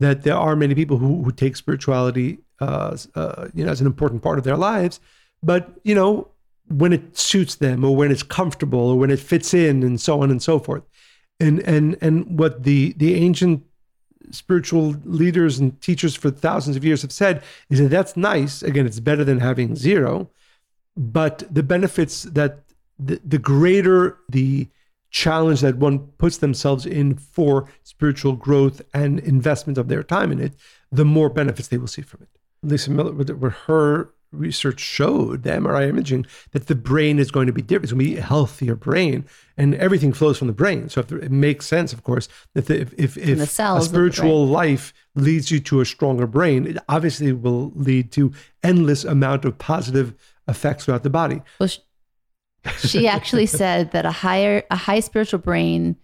that 0.00 0.22
there 0.22 0.36
are 0.36 0.56
many 0.56 0.74
people 0.74 0.96
who, 0.96 1.22
who 1.22 1.32
take 1.32 1.56
spirituality, 1.56 2.38
uh, 2.60 2.96
uh, 3.14 3.48
you 3.54 3.64
know, 3.64 3.70
as 3.70 3.80
an 3.80 3.86
important 3.86 4.22
part 4.22 4.38
of 4.38 4.44
their 4.44 4.56
lives. 4.56 5.00
But, 5.42 5.72
you 5.82 5.94
know, 5.94 6.28
when 6.68 6.92
it 6.92 7.18
suits 7.18 7.56
them 7.56 7.84
or 7.84 7.94
when 7.94 8.10
it's 8.10 8.22
comfortable 8.22 8.90
or 8.90 8.98
when 8.98 9.10
it 9.10 9.20
fits 9.20 9.52
in 9.52 9.82
and 9.82 10.00
so 10.00 10.22
on 10.22 10.30
and 10.30 10.42
so 10.42 10.58
forth. 10.58 10.82
And, 11.40 11.60
and, 11.60 11.96
and 12.00 12.38
what 12.38 12.62
the, 12.62 12.94
the 12.96 13.14
ancient 13.16 13.64
spiritual 14.30 14.94
leaders 15.04 15.58
and 15.58 15.78
teachers 15.80 16.14
for 16.14 16.30
thousands 16.30 16.76
of 16.76 16.84
years 16.84 17.02
have 17.02 17.12
said 17.12 17.42
is 17.70 17.78
that 17.80 17.88
that's 17.88 18.16
nice. 18.16 18.62
Again, 18.62 18.86
it's 18.86 19.00
better 19.00 19.24
than 19.24 19.40
having 19.40 19.76
zero 19.76 20.30
but 20.96 21.42
the 21.52 21.62
benefits 21.62 22.22
that 22.22 22.60
the, 22.98 23.20
the 23.24 23.38
greater 23.38 24.18
the 24.28 24.68
challenge 25.10 25.60
that 25.60 25.76
one 25.76 26.00
puts 26.18 26.38
themselves 26.38 26.84
in 26.84 27.14
for 27.16 27.68
spiritual 27.84 28.32
growth 28.34 28.82
and 28.92 29.20
investment 29.20 29.78
of 29.78 29.86
their 29.86 30.02
time 30.02 30.32
in 30.32 30.40
it, 30.40 30.54
the 30.90 31.04
more 31.04 31.28
benefits 31.28 31.68
they 31.68 31.78
will 31.78 31.86
see 31.86 32.02
from 32.02 32.22
it. 32.22 32.28
Lisa 32.62 32.90
Miller, 32.90 33.12
what 33.12 33.30
what 33.38 33.52
her 33.52 34.10
research 34.32 34.80
showed, 34.80 35.44
the 35.44 35.50
MRI 35.50 35.88
imaging, 35.88 36.26
that 36.50 36.66
the 36.66 36.74
brain 36.74 37.18
is 37.18 37.30
going 37.30 37.46
to 37.46 37.52
be 37.52 37.62
different. 37.62 37.84
It's 37.84 37.92
going 37.92 38.04
to 38.04 38.14
be 38.14 38.18
a 38.18 38.22
healthier 38.22 38.74
brain, 38.74 39.24
and 39.56 39.74
everything 39.76 40.12
flows 40.12 40.38
from 40.38 40.48
the 40.48 40.52
brain. 40.52 40.88
So 40.88 41.00
if 41.00 41.06
there, 41.06 41.18
it 41.18 41.30
makes 41.30 41.66
sense, 41.66 41.92
of 41.92 42.02
course, 42.02 42.28
that 42.54 42.66
the, 42.66 42.80
if 42.80 42.92
if, 42.94 43.16
if 43.16 43.38
the 43.38 43.46
cells 43.46 43.86
a 43.86 43.86
of 43.86 43.92
the 43.92 43.98
brain. 43.98 44.12
spiritual 44.12 44.46
life 44.46 44.92
leads 45.14 45.50
you 45.50 45.60
to 45.60 45.80
a 45.80 45.84
stronger 45.86 46.26
brain, 46.26 46.66
it 46.66 46.78
obviously 46.88 47.32
will 47.32 47.70
lead 47.74 48.10
to 48.12 48.32
endless 48.62 49.04
amount 49.04 49.44
of 49.44 49.58
positive 49.58 50.14
effects 50.48 50.84
throughout 50.84 51.02
the 51.02 51.10
body. 51.10 51.42
Well, 51.58 51.68
she, 51.68 51.80
she 52.78 53.08
actually 53.08 53.46
said 53.60 53.92
that 53.92 54.06
a 54.06 54.10
higher, 54.10 54.64
a 54.70 54.76
high 54.76 55.00
spiritual 55.00 55.38
brain, 55.38 55.96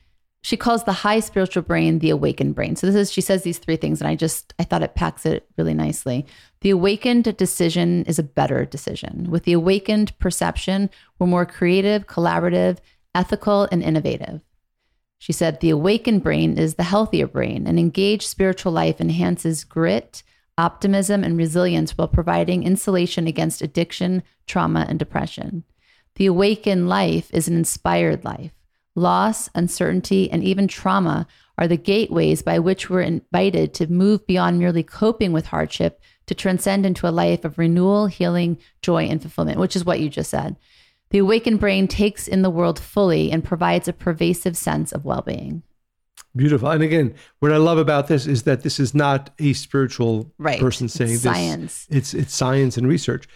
she 0.42 0.56
calls 0.56 0.84
the 0.84 0.92
high 0.92 1.20
spiritual 1.20 1.62
brain 1.62 1.98
the 1.98 2.10
awakened 2.10 2.54
brain. 2.54 2.74
So 2.76 2.86
this 2.86 2.96
is, 2.96 3.12
she 3.12 3.20
says 3.20 3.42
these 3.42 3.58
three 3.58 3.76
things, 3.76 4.00
and 4.00 4.08
I 4.08 4.14
just, 4.14 4.54
I 4.58 4.64
thought 4.64 4.82
it 4.82 4.94
packs 4.94 5.26
it 5.26 5.46
really 5.58 5.74
nicely. 5.74 6.26
The 6.62 6.70
awakened 6.70 7.36
decision 7.36 8.04
is 8.04 8.18
a 8.18 8.22
better 8.24 8.64
decision. 8.64 9.30
With 9.30 9.44
the 9.44 9.52
awakened 9.52 10.18
perception, 10.18 10.88
we're 11.18 11.26
more 11.26 11.46
creative, 11.46 12.06
collaborative, 12.06 12.78
ethical, 13.14 13.68
and 13.70 13.82
innovative. 13.82 14.40
She 15.18 15.32
said 15.32 15.60
the 15.60 15.70
awakened 15.70 16.22
brain 16.22 16.56
is 16.56 16.76
the 16.76 16.82
healthier 16.84 17.26
brain. 17.26 17.66
An 17.66 17.78
engaged 17.78 18.26
spiritual 18.26 18.72
life 18.72 19.00
enhances 19.00 19.64
grit, 19.64 20.22
optimism, 20.60 21.24
and 21.24 21.38
resilience 21.38 21.96
while 21.96 22.08
providing 22.08 22.62
insulation 22.62 23.26
against 23.26 23.62
addiction, 23.62 24.22
trauma, 24.46 24.86
and 24.88 24.98
depression. 24.98 25.64
The 26.16 26.26
awakened 26.26 26.88
life 26.88 27.30
is 27.32 27.48
an 27.48 27.56
inspired 27.56 28.24
life. 28.24 28.52
Loss, 28.94 29.48
uncertainty, 29.54 30.30
and 30.30 30.44
even 30.44 30.68
trauma 30.68 31.26
are 31.56 31.66
the 31.66 31.76
gateways 31.76 32.42
by 32.42 32.58
which 32.58 32.90
we're 32.90 33.00
invited 33.00 33.72
to 33.74 33.86
move 33.86 34.26
beyond 34.26 34.58
merely 34.58 34.82
coping 34.82 35.32
with 35.32 35.46
hardship 35.46 36.00
to 36.26 36.34
transcend 36.34 36.84
into 36.84 37.08
a 37.08 37.10
life 37.10 37.44
of 37.44 37.58
renewal, 37.58 38.06
healing, 38.06 38.58
joy, 38.82 39.04
and 39.04 39.22
fulfillment, 39.22 39.58
which 39.58 39.76
is 39.76 39.84
what 39.84 40.00
you 40.00 40.08
just 40.08 40.30
said. 40.30 40.56
The 41.10 41.18
awakened 41.18 41.58
brain 41.58 41.88
takes 41.88 42.28
in 42.28 42.42
the 42.42 42.50
world 42.50 42.78
fully 42.78 43.32
and 43.32 43.42
provides 43.42 43.88
a 43.88 43.92
pervasive 43.92 44.56
sense 44.56 44.92
of 44.92 45.04
well 45.04 45.22
being. 45.22 45.62
Beautiful. 46.36 46.68
And 46.70 46.82
again, 46.82 47.14
what 47.40 47.52
I 47.52 47.56
love 47.56 47.78
about 47.78 48.06
this 48.06 48.26
is 48.26 48.44
that 48.44 48.62
this 48.62 48.78
is 48.78 48.94
not 48.94 49.30
a 49.40 49.52
spiritual 49.52 50.32
Right. 50.38 50.60
person 50.60 50.84
It's 50.86 50.94
saying 50.94 51.10
this. 51.10 51.22
science. 51.22 51.86
It's 51.90 52.14
it's 52.14 52.34
science 52.34 52.76
and 52.76 52.86
research. 52.86 53.26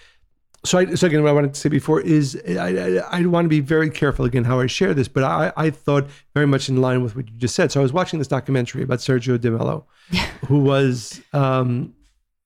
So, 0.64 0.78
I, 0.78 0.94
so 0.94 1.06
again, 1.08 1.22
what 1.22 1.28
I 1.28 1.32
wanted 1.32 1.52
to 1.52 1.60
say 1.60 1.68
before 1.68 2.00
is 2.00 2.40
I, 2.48 3.00
I, 3.02 3.18
I 3.18 3.26
want 3.26 3.44
to 3.44 3.48
be 3.50 3.60
very 3.60 3.90
careful 3.90 4.24
again 4.24 4.44
how 4.44 4.60
I 4.60 4.66
share 4.66 4.94
this, 4.94 5.08
but 5.08 5.22
I, 5.22 5.52
I 5.58 5.68
thought 5.68 6.06
very 6.34 6.46
much 6.46 6.70
in 6.70 6.80
line 6.80 7.02
with 7.02 7.14
what 7.16 7.28
you 7.28 7.34
just 7.36 7.54
said. 7.54 7.70
So 7.70 7.80
I 7.80 7.82
was 7.82 7.92
watching 7.92 8.18
this 8.18 8.28
documentary 8.28 8.82
about 8.82 9.00
Sergio 9.00 9.38
De 9.38 9.50
Mello, 9.50 9.86
who 10.46 10.60
was 10.60 11.20
um, 11.34 11.92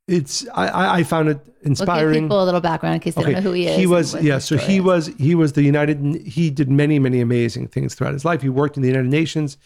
it's 0.08 0.48
I, 0.54 0.98
I 1.00 1.02
found 1.04 1.28
it 1.28 1.36
We'll 1.36 1.74
give 1.74 1.80
inspiring. 1.80 2.24
people 2.24 2.42
a 2.42 2.46
little 2.46 2.60
background 2.62 2.94
in 2.94 3.00
case 3.00 3.14
they 3.14 3.22
don't 3.22 3.32
know 3.34 3.40
who 3.40 3.52
he 3.52 3.66
is. 3.66 3.76
He 3.76 3.86
was 3.86 4.14
yeah. 4.22 4.38
So 4.38 4.56
he 4.56 4.76
is. 4.78 4.82
was 4.82 5.06
he 5.18 5.34
was 5.34 5.52
the 5.52 5.62
United. 5.62 6.22
He 6.26 6.50
did 6.50 6.70
many 6.70 6.98
many 6.98 7.20
amazing 7.20 7.68
things 7.68 7.94
throughout 7.94 8.14
his 8.14 8.24
life. 8.24 8.40
He 8.42 8.48
worked 8.48 8.76
in 8.76 8.82
the 8.82 8.88
United 8.88 9.10
Nations, 9.10 9.58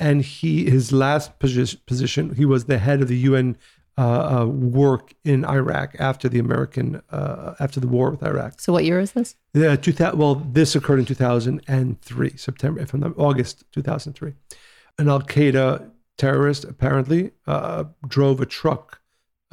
and 0.00 0.22
he 0.22 0.68
his 0.68 0.90
last 0.90 1.38
posi- 1.38 1.78
position 1.86 2.34
he 2.34 2.44
was 2.44 2.64
the 2.64 2.78
head 2.78 3.00
of 3.02 3.08
the 3.08 3.18
UN 3.18 3.56
uh, 3.98 4.40
uh, 4.40 4.46
work 4.46 5.12
in 5.24 5.44
Iraq 5.44 5.94
after 5.98 6.26
the 6.28 6.38
American 6.38 7.02
uh, 7.10 7.54
after 7.60 7.78
the 7.80 7.86
war 7.86 8.10
with 8.10 8.22
Iraq. 8.22 8.60
So 8.60 8.72
what 8.72 8.84
year 8.84 8.98
is 8.98 9.12
this? 9.12 9.36
Yeah, 9.52 9.76
two 9.76 9.92
thousand. 9.92 10.18
Well, 10.18 10.36
this 10.36 10.74
occurred 10.74 11.00
in 11.00 11.04
two 11.04 11.14
thousand 11.14 11.60
and 11.68 12.00
three, 12.00 12.36
September, 12.36 12.80
if 12.80 12.94
I'm 12.94 13.04
August 13.18 13.64
two 13.72 13.82
thousand 13.82 14.14
three. 14.14 14.32
An 14.98 15.08
Al 15.08 15.20
Qaeda 15.20 15.90
terrorist 16.16 16.64
apparently 16.64 17.32
uh, 17.46 17.84
drove 18.06 18.40
a 18.40 18.46
truck 18.46 19.00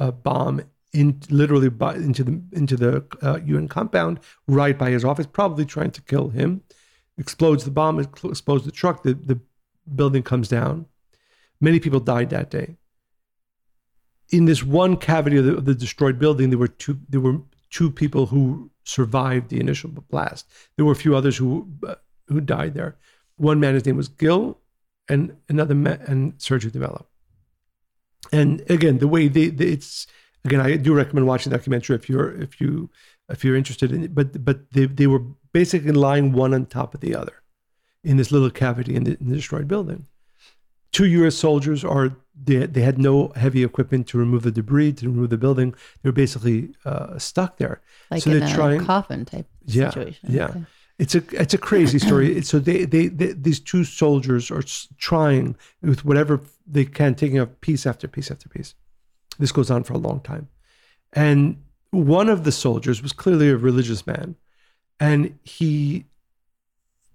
uh, 0.00 0.10
bomb 0.12 0.62
in 0.92 1.20
literally 1.28 1.68
by, 1.68 1.94
into 1.96 2.24
the 2.24 2.42
into 2.52 2.76
the 2.76 3.04
uh, 3.20 3.40
UN 3.44 3.68
compound 3.68 4.20
right 4.46 4.78
by 4.78 4.90
his 4.90 5.04
office, 5.04 5.26
probably 5.26 5.66
trying 5.66 5.90
to 5.90 6.02
kill 6.02 6.28
him. 6.30 6.62
Explodes 7.18 7.64
the 7.64 7.70
bomb, 7.70 7.98
explodes 7.98 8.64
the 8.64 8.72
truck. 8.72 9.02
The 9.02 9.12
the 9.12 9.40
building 9.94 10.22
comes 10.22 10.48
down. 10.48 10.86
Many 11.60 11.80
people 11.80 12.00
died 12.00 12.30
that 12.30 12.50
day. 12.50 12.76
In 14.30 14.44
this 14.44 14.62
one 14.62 14.96
cavity 14.96 15.38
of 15.38 15.44
the, 15.44 15.56
of 15.56 15.64
the 15.64 15.74
destroyed 15.74 16.18
building, 16.18 16.50
there 16.50 16.58
were 16.58 16.68
two. 16.68 16.98
There 17.08 17.20
were 17.20 17.40
two 17.70 17.90
people 17.90 18.26
who 18.26 18.70
survived 18.84 19.48
the 19.48 19.60
initial 19.60 19.90
blast. 19.90 20.46
There 20.76 20.84
were 20.84 20.92
a 20.92 20.96
few 20.96 21.16
others 21.16 21.36
who 21.36 21.68
uh, 21.86 21.96
who 22.26 22.40
died 22.40 22.74
there. 22.74 22.96
One 23.36 23.60
man, 23.60 23.74
his 23.74 23.86
name 23.86 23.96
was 23.96 24.08
Gil, 24.08 24.58
and 25.08 25.36
another 25.48 25.74
man, 25.74 26.00
and 26.06 26.36
Sergio 26.38 26.70
De 26.70 26.78
Mello. 26.78 27.06
And 28.32 28.62
again, 28.70 28.98
the 28.98 29.08
way 29.08 29.28
they, 29.28 29.48
they, 29.48 29.66
it's 29.66 30.06
again, 30.44 30.60
I 30.60 30.76
do 30.76 30.94
recommend 30.94 31.26
watching 31.26 31.50
the 31.50 31.56
documentary 31.56 31.96
if 31.96 32.08
you're 32.08 32.30
if 32.40 32.60
you 32.60 32.90
if 33.28 33.44
you're 33.44 33.56
interested 33.56 33.92
in 33.92 34.04
it. 34.04 34.14
But 34.14 34.44
but 34.44 34.70
they 34.72 34.86
they 34.86 35.06
were 35.06 35.22
basically 35.52 35.92
lying 35.92 36.32
one 36.32 36.54
on 36.54 36.66
top 36.66 36.94
of 36.94 37.00
the 37.00 37.14
other 37.14 37.42
in 38.04 38.16
this 38.16 38.30
little 38.32 38.50
cavity 38.50 38.94
in 38.94 39.04
the, 39.04 39.16
in 39.20 39.28
the 39.28 39.36
destroyed 39.36 39.68
building. 39.68 40.06
Two 40.92 41.06
U.S. 41.06 41.34
soldiers 41.36 41.84
are 41.84 42.16
they 42.42 42.64
they 42.66 42.80
had 42.80 42.98
no 42.98 43.28
heavy 43.36 43.62
equipment 43.62 44.06
to 44.08 44.18
remove 44.18 44.42
the 44.42 44.50
debris 44.50 44.92
to 44.94 45.06
remove 45.06 45.28
the 45.30 45.36
building. 45.36 45.74
They 46.02 46.08
were 46.08 46.12
basically 46.12 46.70
uh, 46.84 47.18
stuck 47.18 47.58
there. 47.58 47.80
Like 48.10 48.22
So 48.22 48.30
in 48.30 48.38
they're 48.40 48.48
a 48.48 48.52
trying- 48.52 48.84
coffin 48.84 49.24
type 49.24 49.46
Yeah, 49.66 49.90
situation. 49.90 50.32
yeah. 50.32 50.44
Okay. 50.48 50.64
It's 50.98 51.14
a 51.14 51.22
it's 51.32 51.54
a 51.54 51.58
crazy 51.58 51.98
story. 51.98 52.40
so 52.50 52.58
they, 52.58 52.84
they 52.84 53.06
they 53.08 53.32
these 53.32 53.60
two 53.60 53.84
soldiers 53.84 54.50
are 54.50 54.62
trying 54.96 55.56
with 55.82 56.04
whatever 56.04 56.40
they 56.66 56.84
can, 56.86 57.14
taking 57.14 57.38
up 57.38 57.60
piece 57.60 57.86
after 57.86 58.08
piece 58.08 58.30
after 58.30 58.48
piece. 58.48 58.74
This 59.38 59.52
goes 59.52 59.70
on 59.70 59.84
for 59.84 59.92
a 59.92 59.98
long 59.98 60.20
time, 60.20 60.48
and 61.12 61.62
one 61.90 62.28
of 62.28 62.42
the 62.44 62.50
soldiers 62.50 63.00
was 63.02 63.12
clearly 63.12 63.50
a 63.50 63.56
religious 63.56 64.06
man, 64.06 64.34
and 64.98 65.38
he 65.44 66.06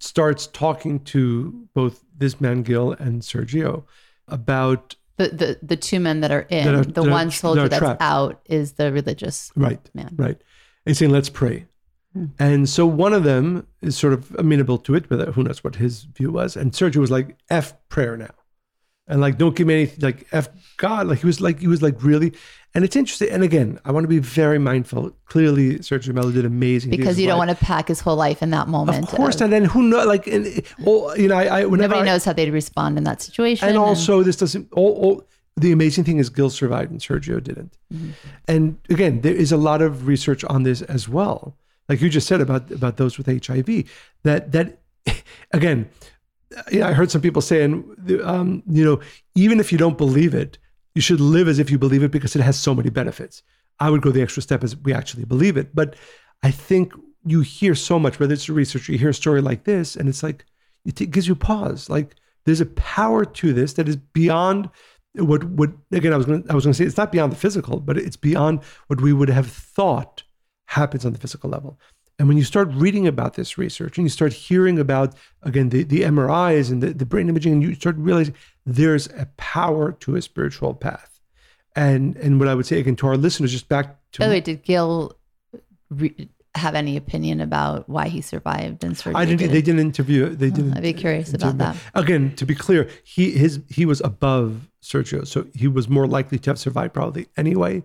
starts 0.03 0.48
talking 0.48 1.00
to 1.00 1.67
both 1.74 2.03
this 2.17 2.41
man 2.41 2.62
Gil 2.63 2.91
and 2.91 3.22
Sergio 3.22 3.83
about 4.27 4.95
The, 5.17 5.29
the 5.29 5.60
the 5.62 5.77
two 5.77 6.00
men 6.00 6.19
that 6.22 6.31
are 6.31 6.45
in 6.50 6.65
That 6.65 6.75
are- 6.75 6.83
the 6.83 7.01
that 7.03 7.10
one 7.19 7.27
that 7.27 7.33
soldier 7.33 7.62
are 7.62 7.69
that's 7.69 7.79
trapped. 7.79 8.01
out 8.01 8.41
is 8.45 8.74
the 8.74 8.91
religious 8.91 9.51
right 9.55 9.89
man. 9.93 10.13
Right. 10.17 10.39
And 10.86 10.98
saying, 10.98 11.12
let's 11.12 11.29
pray. 11.29 11.65
Hmm. 12.13 12.25
And 12.39 12.67
so 12.69 12.86
one 12.86 13.13
of 13.13 13.24
them 13.24 13.65
is 13.81 13.95
sort 13.98 14.13
of 14.13 14.36
amenable 14.38 14.77
to 14.79 14.95
it, 14.95 15.07
but 15.07 15.29
who 15.33 15.43
knows 15.43 15.63
what 15.63 15.75
his 15.75 16.03
view 16.03 16.31
was. 16.31 16.57
And 16.57 16.72
Sergio 16.74 16.98
was 16.98 17.10
like, 17.12 17.38
F 17.50 17.74
prayer 17.89 18.17
now. 18.17 18.33
And 19.07 19.19
like, 19.19 19.38
don't 19.38 19.55
give 19.55 19.67
me 19.67 19.74
anything 19.74 20.00
like 20.01 20.27
F 20.31 20.48
God. 20.77 21.07
Like 21.07 21.19
he 21.19 21.25
was 21.25 21.41
like, 21.41 21.60
he 21.60 21.67
was 21.67 21.81
like 21.81 22.01
really, 22.03 22.31
and 22.74 22.86
it's 22.86 22.95
interesting. 22.95 23.29
And 23.31 23.43
again, 23.43 23.77
I 23.83 23.91
want 23.91 24.05
to 24.05 24.07
be 24.07 24.19
very 24.19 24.60
mindful. 24.60 25.12
Clearly, 25.25 25.79
Sergio 25.79 26.13
Mello 26.13 26.31
did 26.31 26.45
amazing 26.45 26.89
Because 26.91 27.19
you 27.19 27.27
don't 27.27 27.38
life. 27.38 27.48
want 27.50 27.60
to 27.60 27.65
pack 27.65 27.89
his 27.89 27.99
whole 27.99 28.15
life 28.15 28.41
in 28.41 28.51
that 28.51 28.69
moment. 28.69 29.04
Of 29.04 29.10
course 29.10 29.41
of-. 29.41 29.51
And 29.51 29.67
who 29.67 29.84
know, 29.84 30.06
like, 30.06 30.25
and, 30.28 30.47
oh, 30.88 31.13
you 31.15 31.28
know, 31.28 31.36
I, 31.36 31.43
I 31.62 31.65
whenever 31.65 31.95
Nobody 31.95 32.10
I- 32.10 32.13
knows 32.13 32.23
how 32.23 32.32
they'd 32.34 32.49
respond 32.51 32.97
in 32.97 33.04
that 33.04 33.21
situation. 33.21 33.67
and 33.67 33.78
also 33.78 34.23
this 34.23 34.38
doesn't 34.38 34.71
all, 34.71 34.93
all 34.93 35.23
the 35.58 35.71
amazing 35.73 36.04
thing 36.06 36.17
is 36.17 36.30
gil 36.32 36.49
survived 36.49 36.89
and 36.89 36.99
sergio 36.99 37.43
didn't 37.43 37.78
Mm-hmm. 37.93 38.10
and 38.47 38.78
again 38.89 39.21
there 39.21 39.36
is 39.36 39.51
a 39.51 39.58
lot 39.58 39.84
of 39.84 40.08
research 40.08 40.43
on 40.45 40.63
this 40.63 40.82
as 40.84 41.08
well 41.08 41.56
like 41.89 42.01
you 42.01 42.10
just 42.10 42.28
said 42.28 42.41
about 42.41 42.71
about 42.71 42.97
those 42.97 43.19
with 43.19 43.28
hiv 43.45 43.69
that 44.23 44.51
that 44.51 44.80
again 45.51 45.88
you 46.72 46.80
know, 46.80 46.88
i 46.88 46.94
heard 46.94 47.12
some 47.12 47.22
people 47.22 47.42
saying 47.42 47.84
um, 48.24 48.63
you 48.68 48.84
know 48.84 49.00
even 49.36 49.60
if 49.60 49.72
you 49.72 49.78
don't 49.78 49.98
believe 49.98 50.34
it 50.34 50.58
you 50.96 51.02
should 51.02 51.20
live 51.20 51.48
as 51.48 51.60
if 51.60 51.72
you 51.72 51.78
believe 51.78 52.04
it 52.04 52.12
because 52.12 52.36
it 52.36 52.42
has 52.42 52.60
so 52.60 52.76
many 52.76 52.89
benefits. 52.89 53.42
I 53.80 53.89
would 53.89 54.02
go 54.02 54.12
the 54.12 54.22
extra 54.22 54.44
step 54.44 54.63
as 54.63 54.78
we 54.78 54.94
actually 54.94 55.26
believe 55.26 55.58
it. 55.58 55.76
But 55.76 55.96
i 56.44 56.52
think 56.52 56.94
you 57.26 57.39
hear 57.39 57.74
so 57.74 57.98
much 57.98 58.20
whether 58.20 58.34
it's 58.34 58.50
a 58.50 58.54
research 58.54 58.89
you 58.89 58.98
hear 58.98 59.10
a 59.10 59.13
story 59.13 59.39
like 59.39 59.63
this 59.63 59.96
and 59.96 60.10
it's 60.10 60.22
like 60.22 60.46
it 60.84 60.98
t- 60.98 61.06
gives 61.06 61.28
you 61.28 61.36
pause. 61.36 61.89
Like 61.89 62.16
there's 62.46 62.62
a 62.62 62.66
power 62.66 63.24
to 63.24 63.54
this 63.54 63.74
that 63.74 63.88
is 63.88 63.96
beyond 63.96 64.70
what 65.16 65.44
would 65.44 65.78
again 65.92 66.13
I 66.13 66.18
was 66.18 66.26
going 66.26 66.46
I 66.50 66.56
was 66.56 66.66
going 66.66 66.74
to 66.74 66.78
say 66.78 66.86
it's 66.86 66.98
not 66.98 67.12
beyond 67.12 67.32
the 67.32 67.38
physical, 67.38 67.80
but 67.80 67.98
it's 67.98 68.18
beyond 68.18 68.63
what 68.88 69.02
we 69.02 69.13
would 69.13 69.30
have 69.30 69.50
thought 69.50 70.24
happens 70.68 71.06
on 71.06 71.13
the 71.13 71.20
physical 71.20 71.50
level. 71.50 71.80
And 72.19 72.28
when 72.28 72.38
you 72.38 72.43
start 72.43 72.69
reading 72.71 73.08
about 73.08 73.34
this 73.34 73.58
research 73.58 73.97
and 73.97 74.06
you 74.06 74.10
start 74.10 74.34
hearing 74.34 74.78
about 74.78 75.15
again 75.41 75.69
the, 75.69 75.84
the 75.84 76.02
MRIs 76.02 76.71
and 76.71 76.82
the, 76.82 76.93
the 76.93 77.06
brain 77.06 77.28
imaging, 77.28 77.54
and 77.54 77.63
you 77.63 77.73
start 77.76 77.95
realizing 77.97 78.36
there's 78.65 79.08
a 79.08 79.28
power 79.38 79.91
to 79.93 80.15
a 80.15 80.21
spiritual 80.21 80.73
path. 80.73 81.19
And 81.76 82.15
and 82.17 82.39
what 82.39 82.47
I 82.47 82.56
would 82.56 82.65
say 82.65 82.80
again 82.80 82.95
to 82.97 83.08
our 83.08 83.17
listeners, 83.17 83.52
just 83.52 83.67
back 83.67 83.97
to 84.13 84.19
By 84.19 84.28
the 84.28 84.32
way, 84.32 84.41
did 84.41 84.63
Gil 84.63 85.17
re- 85.89 86.30
have 86.56 86.76
any 86.76 86.97
opinion 86.97 87.41
about 87.41 87.89
why 87.89 88.08
he 88.10 88.21
survived 88.21 88.84
and 88.84 88.95
Sergio? 88.95 89.15
I 89.15 89.26
didn't. 89.26 89.52
They 89.52 89.62
didn't 89.62 89.80
interview. 89.80 90.30
They 90.30 90.47
oh, 90.47 90.52
didn't. 90.52 90.78
I'd 90.78 90.84
be 90.84 90.93
curious 90.93 91.34
about 91.34 91.58
that. 91.58 91.76
Again, 91.95 92.36
to 92.36 92.45
be 92.45 92.54
clear, 92.54 92.88
he 93.04 93.32
his 93.32 93.60
he 93.69 93.86
was 93.86 94.02
above 94.02 94.69
Sergio, 94.84 95.26
so 95.26 95.47
he 95.56 95.67
was 95.67 95.89
more 95.89 96.08
likely 96.08 96.38
to 96.39 96.52
have 96.52 96.60
survived 96.60 96.93
probably 96.93 97.28
anyway. 97.38 97.84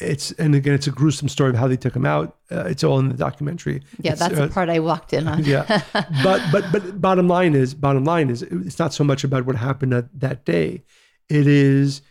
It's 0.00 0.30
and 0.32 0.54
again, 0.54 0.74
it's 0.74 0.86
a 0.86 0.90
gruesome 0.92 1.28
story 1.28 1.50
of 1.50 1.56
how 1.56 1.66
they 1.66 1.76
took 1.76 1.94
him 1.94 2.06
out. 2.06 2.36
Uh, 2.50 2.64
it's 2.66 2.84
all 2.84 2.98
in 2.98 3.08
the 3.08 3.16
documentary. 3.16 3.82
Yeah, 4.00 4.12
It's, 4.12 4.20
that's 4.20 4.38
uh, 4.38 4.46
the 4.46 4.52
part 4.52 4.68
I 4.68 4.78
walked 4.78 5.12
in 5.12 5.26
on. 5.26 5.44
yeah, 5.44 5.82
but 6.22 6.40
but 6.52 6.64
but 6.72 7.00
bottom 7.00 7.26
line 7.26 7.54
is 7.54 7.74
bottom 7.74 8.04
line 8.04 8.30
is 8.30 8.42
it's 8.42 8.78
not 8.78 8.92
so 8.94 9.02
much 9.04 9.24
about 9.24 9.44
what 9.44 9.56
happened 9.56 9.92
that, 9.92 10.06
that 10.20 10.44
day. 10.44 10.84
It 11.28 11.46
is 11.46 12.02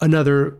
another 0.00 0.58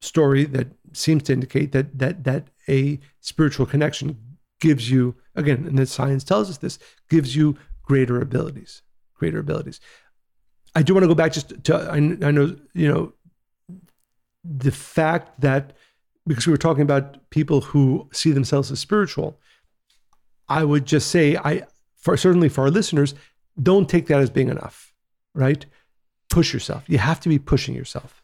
story 0.00 0.44
that 0.44 0.68
seems 0.92 1.22
to 1.24 1.32
indicate 1.32 1.72
that 1.72 1.98
that 1.98 2.24
that 2.24 2.48
a 2.68 2.98
spiritual 3.20 3.66
connection 3.66 4.18
gives 4.60 4.90
you 4.90 5.14
again, 5.34 5.66
and 5.66 5.78
the 5.78 5.86
science 5.86 6.24
tells 6.24 6.50
us 6.50 6.58
this 6.58 6.78
gives 7.08 7.36
you 7.36 7.56
greater 7.82 8.20
abilities, 8.20 8.82
greater 9.14 9.38
abilities. 9.38 9.80
I 10.74 10.82
do 10.82 10.94
want 10.94 11.02
to 11.04 11.08
go 11.08 11.14
back 11.14 11.32
just 11.32 11.64
to 11.64 11.76
I, 11.76 11.96
I 11.96 12.30
know 12.30 12.56
you 12.74 12.88
know 12.88 13.12
the 14.44 14.72
fact 14.72 15.40
that 15.40 15.72
because 16.26 16.46
we 16.46 16.52
were 16.52 16.58
talking 16.58 16.82
about 16.82 17.30
people 17.30 17.60
who 17.60 18.08
see 18.12 18.30
themselves 18.30 18.70
as 18.70 18.78
spiritual, 18.78 19.38
I 20.48 20.64
would 20.64 20.86
just 20.86 21.10
say 21.10 21.36
I 21.36 21.66
for 21.96 22.16
certainly 22.16 22.48
for 22.48 22.62
our 22.62 22.70
listeners, 22.70 23.14
don't 23.62 23.88
take 23.88 24.06
that 24.06 24.20
as 24.20 24.30
being 24.30 24.48
enough, 24.48 24.92
right? 25.34 25.64
Push 26.28 26.52
yourself. 26.52 26.84
You 26.86 26.98
have 26.98 27.20
to 27.20 27.28
be 27.28 27.38
pushing 27.38 27.74
yourself. 27.74 28.22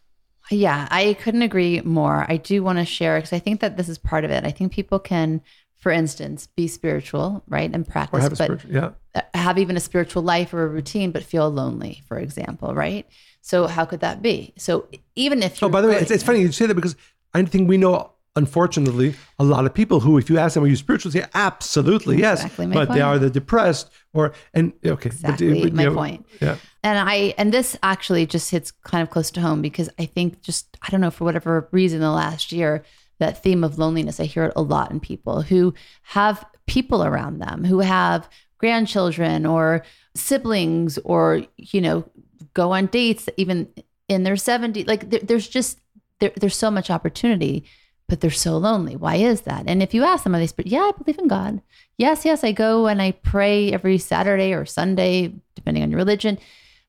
Yeah, 0.50 0.86
I 0.90 1.14
couldn't 1.14 1.42
agree 1.42 1.80
more. 1.80 2.24
I 2.28 2.36
do 2.36 2.62
want 2.62 2.78
to 2.78 2.84
share 2.84 3.18
because 3.18 3.32
I 3.32 3.38
think 3.38 3.60
that 3.60 3.76
this 3.76 3.88
is 3.88 3.98
part 3.98 4.24
of 4.24 4.30
it. 4.30 4.44
I 4.44 4.50
think 4.50 4.72
people 4.72 4.98
can, 4.98 5.42
for 5.76 5.92
instance, 5.92 6.46
be 6.46 6.66
spiritual, 6.66 7.44
right, 7.48 7.70
and 7.72 7.86
Or 7.86 7.90
practice, 7.90 8.22
have 8.22 8.40
a 8.40 8.56
but 8.56 8.64
yeah. 8.64 8.90
uh, 9.14 9.20
have 9.34 9.58
even 9.58 9.76
a 9.76 9.80
spiritual 9.80 10.22
life 10.22 10.52
or 10.54 10.64
a 10.64 10.68
routine, 10.68 11.10
but 11.12 11.22
feel 11.22 11.50
lonely, 11.50 12.02
for 12.08 12.18
example, 12.18 12.74
right? 12.74 13.06
So 13.42 13.66
how 13.66 13.84
could 13.84 14.00
that 14.00 14.22
be? 14.22 14.54
So 14.56 14.88
even 15.14 15.42
if 15.42 15.62
Oh, 15.62 15.68
by 15.68 15.80
the 15.80 15.88
way, 15.88 15.96
it's, 15.96 16.10
it's 16.10 16.24
funny 16.24 16.40
you 16.40 16.50
say 16.50 16.66
that 16.66 16.74
because 16.74 16.96
I 17.34 17.42
think 17.44 17.68
we 17.68 17.76
know, 17.76 18.12
unfortunately, 18.34 19.14
a 19.38 19.44
lot 19.44 19.66
of 19.66 19.74
people 19.74 20.00
who, 20.00 20.18
if 20.18 20.28
you 20.30 20.38
ask 20.38 20.54
them, 20.54 20.64
are 20.64 20.66
you 20.66 20.76
spiritual? 20.76 21.12
Say, 21.12 21.24
absolutely, 21.34 22.18
Exactly 22.18 22.66
yes. 22.66 22.74
But 22.74 22.92
they 22.92 23.02
are 23.02 23.18
the 23.18 23.30
depressed 23.30 23.90
or, 24.14 24.32
and 24.54 24.72
okay. 24.84 25.10
Exactly 25.10 25.62
but, 25.62 25.72
my 25.74 25.84
know, 25.84 25.94
point. 25.94 26.26
Yeah. 26.40 26.56
And 26.82 26.98
I 26.98 27.34
and 27.36 27.52
this 27.52 27.76
actually 27.82 28.26
just 28.26 28.50
hits 28.50 28.70
kind 28.70 29.02
of 29.02 29.10
close 29.10 29.30
to 29.32 29.40
home 29.40 29.60
because 29.60 29.90
I 29.98 30.06
think 30.06 30.40
just 30.40 30.76
I 30.82 30.88
don't 30.90 31.00
know 31.00 31.10
for 31.10 31.24
whatever 31.24 31.68
reason 31.72 32.00
the 32.00 32.10
last 32.10 32.52
year 32.52 32.84
that 33.18 33.42
theme 33.42 33.64
of 33.64 33.78
loneliness. 33.78 34.20
I 34.20 34.24
hear 34.24 34.44
it 34.44 34.52
a 34.56 34.62
lot 34.62 34.90
in 34.90 35.00
people 35.00 35.42
who 35.42 35.74
have 36.02 36.44
people 36.66 37.04
around 37.04 37.38
them 37.38 37.64
who 37.64 37.80
have 37.80 38.28
grandchildren 38.58 39.46
or 39.46 39.84
siblings 40.14 40.98
or 40.98 41.42
you 41.56 41.80
know 41.80 42.08
go 42.54 42.72
on 42.72 42.86
dates 42.86 43.28
even 43.36 43.68
in 44.08 44.22
their 44.22 44.34
70s 44.34 44.86
like 44.86 45.10
there, 45.10 45.20
there's 45.20 45.48
just 45.48 45.78
there, 46.20 46.32
there's 46.36 46.56
so 46.56 46.70
much 46.70 46.90
opportunity 46.90 47.64
but 48.08 48.20
they're 48.20 48.30
so 48.30 48.56
lonely. 48.56 48.94
Why 48.94 49.16
is 49.16 49.40
that? 49.42 49.64
And 49.66 49.82
if 49.82 49.92
you 49.92 50.04
ask 50.04 50.22
them 50.22 50.34
are 50.34 50.38
they 50.38 50.48
yeah 50.64 50.82
i 50.82 50.92
believe 50.92 51.18
in 51.18 51.28
god. 51.28 51.62
Yes 51.98 52.24
yes 52.24 52.44
i 52.44 52.52
go 52.52 52.86
and 52.86 53.00
i 53.00 53.12
pray 53.12 53.72
every 53.72 53.98
saturday 53.98 54.52
or 54.52 54.64
sunday 54.64 55.34
depending 55.54 55.82
on 55.82 55.90
your 55.90 55.98
religion 55.98 56.38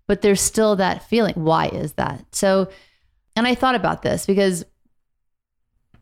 but 0.08 0.22
there's 0.22 0.40
still 0.42 0.78
that 0.78 1.08
feeling. 1.10 1.34
Why 1.36 1.68
is 1.68 1.94
that? 1.94 2.24
So 2.32 2.70
and 3.36 3.46
i 3.46 3.56
thought 3.56 3.76
about 3.76 4.02
this 4.02 4.26
because 4.26 4.66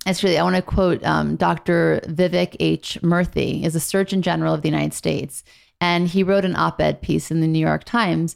Actually, 0.05 0.37
I 0.37 0.43
want 0.43 0.55
to 0.55 0.61
quote 0.61 1.03
um, 1.03 1.35
Dr. 1.35 1.99
Vivek 2.05 2.55
H. 2.59 2.99
Murthy, 3.01 3.63
is 3.63 3.75
a 3.75 3.79
Surgeon 3.79 4.21
General 4.21 4.53
of 4.53 4.61
the 4.61 4.69
United 4.69 4.93
States, 4.93 5.43
and 5.81 6.07
he 6.07 6.21
wrote 6.23 6.45
an 6.45 6.55
op-ed 6.55 7.01
piece 7.01 7.31
in 7.31 7.41
the 7.41 7.47
New 7.47 7.59
York 7.59 7.83
Times. 7.83 8.35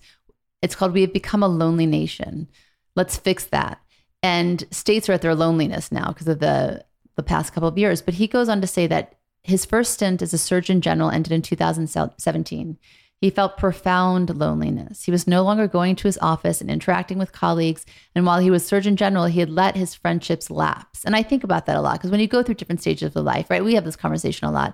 It's 0.61 0.75
called 0.75 0.93
"We 0.93 1.01
Have 1.01 1.13
Become 1.13 1.43
a 1.43 1.47
Lonely 1.47 1.85
Nation." 1.85 2.47
Let's 2.95 3.17
fix 3.17 3.45
that. 3.45 3.79
And 4.23 4.65
states 4.71 5.07
are 5.07 5.13
at 5.13 5.21
their 5.21 5.35
loneliness 5.35 5.91
now 5.91 6.09
because 6.09 6.27
of 6.27 6.39
the 6.39 6.83
the 7.15 7.23
past 7.23 7.53
couple 7.53 7.69
of 7.69 7.77
years. 7.77 8.01
But 8.01 8.15
he 8.15 8.27
goes 8.27 8.49
on 8.49 8.61
to 8.61 8.67
say 8.67 8.87
that 8.87 9.15
his 9.43 9.65
first 9.65 9.93
stint 9.93 10.21
as 10.21 10.33
a 10.33 10.37
Surgeon 10.37 10.81
General 10.81 11.11
ended 11.11 11.31
in 11.31 11.41
2017. 11.41 12.77
He 13.21 13.29
felt 13.29 13.57
profound 13.57 14.33
loneliness. 14.37 15.03
He 15.03 15.11
was 15.11 15.27
no 15.27 15.43
longer 15.43 15.67
going 15.67 15.97
to 15.97 16.07
his 16.07 16.17
office 16.21 16.61
and 16.61 16.71
interacting 16.71 17.17
with 17.17 17.33
colleagues. 17.33 17.85
And 18.15 18.25
while 18.25 18.39
he 18.39 18.49
was 18.49 18.65
Surgeon 18.65 18.95
General, 18.95 19.25
he 19.25 19.41
had 19.41 19.49
let 19.49 19.75
his 19.75 19.93
friendships 19.93 20.49
lapse. 20.49 21.03
And 21.03 21.15
I 21.15 21.23
think 21.23 21.43
about 21.43 21.65
that 21.65 21.75
a 21.75 21.81
lot 21.81 21.99
because 21.99 22.11
when 22.11 22.21
you 22.21 22.27
go 22.27 22.43
through 22.43 22.55
different 22.55 22.79
stages 22.79 23.13
of 23.13 23.23
life, 23.23 23.49
right? 23.49 23.63
We 23.63 23.75
have 23.75 23.83
this 23.83 23.97
conversation 23.97 24.47
a 24.47 24.51
lot. 24.51 24.73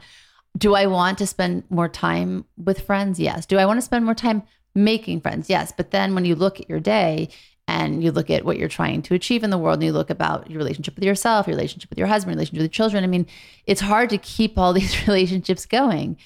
Do 0.55 0.75
I 0.75 0.85
want 0.85 1.17
to 1.17 1.27
spend 1.27 1.63
more 1.69 1.89
time 1.89 2.45
with 2.55 2.81
friends? 2.81 3.19
Yes. 3.19 3.47
Do 3.47 3.57
I 3.57 3.65
want 3.65 3.77
to 3.77 3.81
spend 3.81 4.05
more 4.05 4.15
time 4.15 4.43
making 4.75 5.21
friends? 5.21 5.49
Yes. 5.49 5.73
But 5.75 5.89
then 5.89 6.13
when 6.13 6.25
you 6.25 6.35
look 6.35 6.59
at 6.59 6.69
your 6.69 6.79
day 6.79 7.29
and 7.67 8.03
you 8.03 8.11
look 8.11 8.29
at 8.29 8.45
what 8.45 8.57
you're 8.57 8.69
trying 8.69 9.01
to 9.01 9.15
achieve 9.15 9.43
in 9.43 9.49
the 9.49 9.57
world 9.57 9.77
and 9.77 9.85
you 9.85 9.91
look 9.91 10.11
about 10.11 10.51
your 10.51 10.59
relationship 10.59 10.93
with 10.95 11.03
yourself, 11.03 11.47
your 11.47 11.55
relationship 11.55 11.89
with 11.89 11.97
your 11.97 12.07
husband, 12.07 12.33
your 12.33 12.37
relationship 12.37 12.61
with 12.61 12.71
your 12.71 12.75
children, 12.75 13.03
I 13.03 13.07
mean, 13.07 13.25
it's 13.65 13.81
hard 13.81 14.11
to 14.11 14.19
keep 14.19 14.59
all 14.59 14.71
these 14.73 15.07
relationships 15.07 15.65
going. 15.65 16.17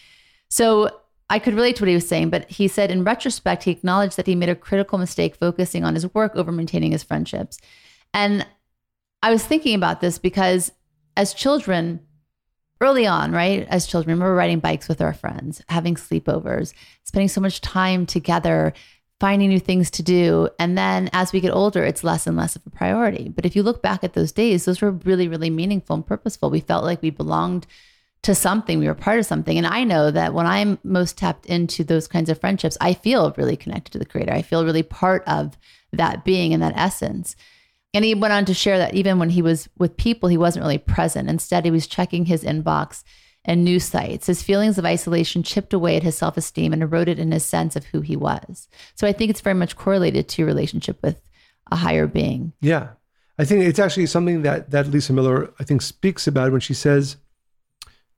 So 0.49 0.91
I 1.29 1.39
could 1.39 1.53
relate 1.53 1.75
to 1.75 1.83
what 1.83 1.89
he 1.89 1.95
was 1.95 2.07
saying, 2.07 2.31
but 2.31 2.49
he 2.49 2.67
said 2.67 2.89
in 2.89 3.03
retrospect, 3.03 3.63
he 3.63 3.71
acknowledged 3.71 4.17
that 4.17 4.25
he 4.27 4.35
made 4.35 4.49
a 4.49 4.55
critical 4.55 4.97
mistake 4.97 5.35
focusing 5.35 5.83
on 5.83 5.93
his 5.93 6.11
work 6.13 6.35
over 6.35 6.51
maintaining 6.51 6.91
his 6.91 7.03
friendships. 7.03 7.59
And 8.13 8.45
I 9.21 9.31
was 9.31 9.43
thinking 9.43 9.75
about 9.75 10.01
this 10.01 10.17
because 10.17 10.71
as 11.15 11.33
children, 11.33 11.99
early 12.81 13.05
on, 13.05 13.31
right, 13.31 13.67
as 13.69 13.85
children, 13.85 14.19
were 14.19 14.33
riding 14.33 14.59
bikes 14.59 14.87
with 14.87 15.01
our 15.01 15.13
friends, 15.13 15.61
having 15.69 15.95
sleepovers, 15.95 16.73
spending 17.03 17.27
so 17.27 17.41
much 17.41 17.61
time 17.61 18.05
together, 18.05 18.73
finding 19.19 19.49
new 19.49 19.59
things 19.59 19.91
to 19.91 20.03
do. 20.03 20.49
And 20.57 20.77
then 20.77 21.09
as 21.11 21.33
we 21.33 21.41
get 21.41 21.51
older, 21.51 21.83
it's 21.83 22.03
less 22.03 22.25
and 22.25 22.37
less 22.37 22.55
of 22.55 22.65
a 22.65 22.69
priority. 22.69 23.29
But 23.29 23.45
if 23.45 23.55
you 23.55 23.63
look 23.63 23.81
back 23.81 24.03
at 24.03 24.13
those 24.13 24.31
days, 24.31 24.65
those 24.65 24.81
were 24.81 24.91
really, 24.91 25.27
really 25.27 25.49
meaningful 25.49 25.97
and 25.97 26.07
purposeful. 26.07 26.49
We 26.49 26.61
felt 26.61 26.85
like 26.85 27.01
we 27.01 27.09
belonged 27.09 27.67
to 28.23 28.35
something, 28.35 28.79
we 28.79 28.87
were 28.87 28.95
part 28.95 29.19
of 29.19 29.25
something. 29.25 29.57
And 29.57 29.65
I 29.65 29.83
know 29.83 30.11
that 30.11 30.33
when 30.33 30.45
I'm 30.45 30.77
most 30.83 31.17
tapped 31.17 31.45
into 31.45 31.83
those 31.83 32.07
kinds 32.07 32.29
of 32.29 32.39
friendships, 32.39 32.77
I 32.81 32.93
feel 32.93 33.33
really 33.37 33.55
connected 33.55 33.91
to 33.93 33.99
the 33.99 34.05
creator. 34.05 34.33
I 34.33 34.41
feel 34.41 34.65
really 34.65 34.83
part 34.83 35.23
of 35.25 35.57
that 35.93 36.25
being 36.25 36.53
and 36.53 36.61
that 36.61 36.75
essence. 36.75 37.35
And 37.93 38.05
he 38.05 38.13
went 38.13 38.33
on 38.33 38.45
to 38.45 38.53
share 38.53 38.77
that 38.77 38.93
even 38.93 39.19
when 39.19 39.29
he 39.29 39.41
was 39.41 39.69
with 39.77 39.97
people, 39.97 40.29
he 40.29 40.37
wasn't 40.37 40.63
really 40.63 40.77
present. 40.77 41.29
Instead, 41.29 41.65
he 41.65 41.71
was 41.71 41.87
checking 41.87 42.25
his 42.25 42.43
inbox 42.43 43.03
and 43.45 43.63
news 43.63 43.85
sites. 43.85 44.27
His 44.27 44.43
feelings 44.43 44.77
of 44.77 44.85
isolation 44.85 45.41
chipped 45.41 45.73
away 45.73 45.95
at 45.95 46.03
his 46.03 46.15
self 46.15 46.37
esteem 46.37 46.73
and 46.73 46.83
eroded 46.83 47.17
in 47.19 47.31
his 47.31 47.45
sense 47.45 47.75
of 47.75 47.85
who 47.85 48.01
he 48.01 48.15
was. 48.15 48.67
So 48.95 49.07
I 49.07 49.13
think 49.13 49.31
it's 49.31 49.41
very 49.41 49.55
much 49.55 49.75
correlated 49.75 50.27
to 50.29 50.41
your 50.41 50.47
relationship 50.47 51.01
with 51.01 51.21
a 51.71 51.77
higher 51.77 52.05
being. 52.05 52.53
Yeah. 52.61 52.89
I 53.39 53.45
think 53.45 53.63
it's 53.63 53.79
actually 53.79 54.05
something 54.07 54.41
that, 54.41 54.71
that 54.71 54.87
Lisa 54.87 55.13
Miller, 55.13 55.53
I 55.59 55.63
think, 55.63 55.81
speaks 55.81 56.27
about 56.27 56.51
when 56.51 56.61
she 56.61 56.73
says, 56.73 57.15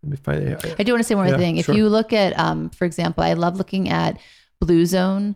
let 0.04 0.10
me 0.10 0.18
find 0.18 0.44
it. 0.44 0.76
I 0.80 0.84
do 0.84 0.94
want 0.94 1.04
to 1.04 1.08
say 1.08 1.16
one 1.16 1.26
more 1.26 1.34
yeah, 1.34 1.38
thing. 1.38 1.58
If 1.58 1.66
sure. 1.66 1.76
you 1.76 1.88
look 1.88 2.12
at, 2.12 2.38
um, 2.40 2.70
for 2.72 2.86
example, 2.86 3.24
I 3.24 3.34
love 3.34 3.58
looking 3.58 3.90
at 3.90 4.20
Blue 4.60 4.86
Zone. 4.86 5.36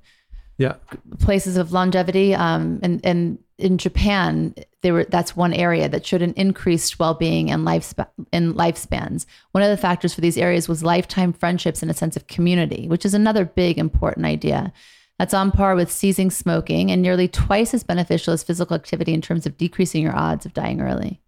Yeah. 0.57 0.75
Places 1.19 1.57
of 1.57 1.71
longevity. 1.71 2.33
Um, 2.33 2.79
and, 2.81 3.05
and 3.05 3.37
in 3.57 3.77
Japan, 3.77 4.55
they 4.81 4.91
were 4.91 5.03
that's 5.03 5.35
one 5.35 5.53
area 5.53 5.87
that 5.89 6.05
showed 6.05 6.21
an 6.21 6.33
increased 6.33 6.97
well-being 6.97 7.51
and 7.51 7.65
lifespan 7.65 8.07
in 8.31 8.53
lifespans. 8.53 9.25
One 9.51 9.63
of 9.63 9.69
the 9.69 9.77
factors 9.77 10.13
for 10.13 10.21
these 10.21 10.37
areas 10.37 10.67
was 10.67 10.83
lifetime 10.83 11.33
friendships 11.33 11.81
and 11.81 11.91
a 11.91 11.93
sense 11.93 12.15
of 12.15 12.27
community, 12.27 12.87
which 12.87 13.05
is 13.05 13.13
another 13.13 13.45
big 13.45 13.77
important 13.77 14.25
idea. 14.25 14.73
That's 15.19 15.33
on 15.33 15.51
par 15.51 15.75
with 15.75 15.91
ceasing 15.91 16.31
smoking 16.31 16.91
and 16.91 17.01
nearly 17.01 17.27
twice 17.27 17.73
as 17.73 17.83
beneficial 17.83 18.33
as 18.33 18.43
physical 18.43 18.75
activity 18.75 19.13
in 19.13 19.21
terms 19.21 19.45
of 19.45 19.57
decreasing 19.57 20.03
your 20.03 20.15
odds 20.15 20.45
of 20.45 20.53
dying 20.53 20.81
early. 20.81 21.21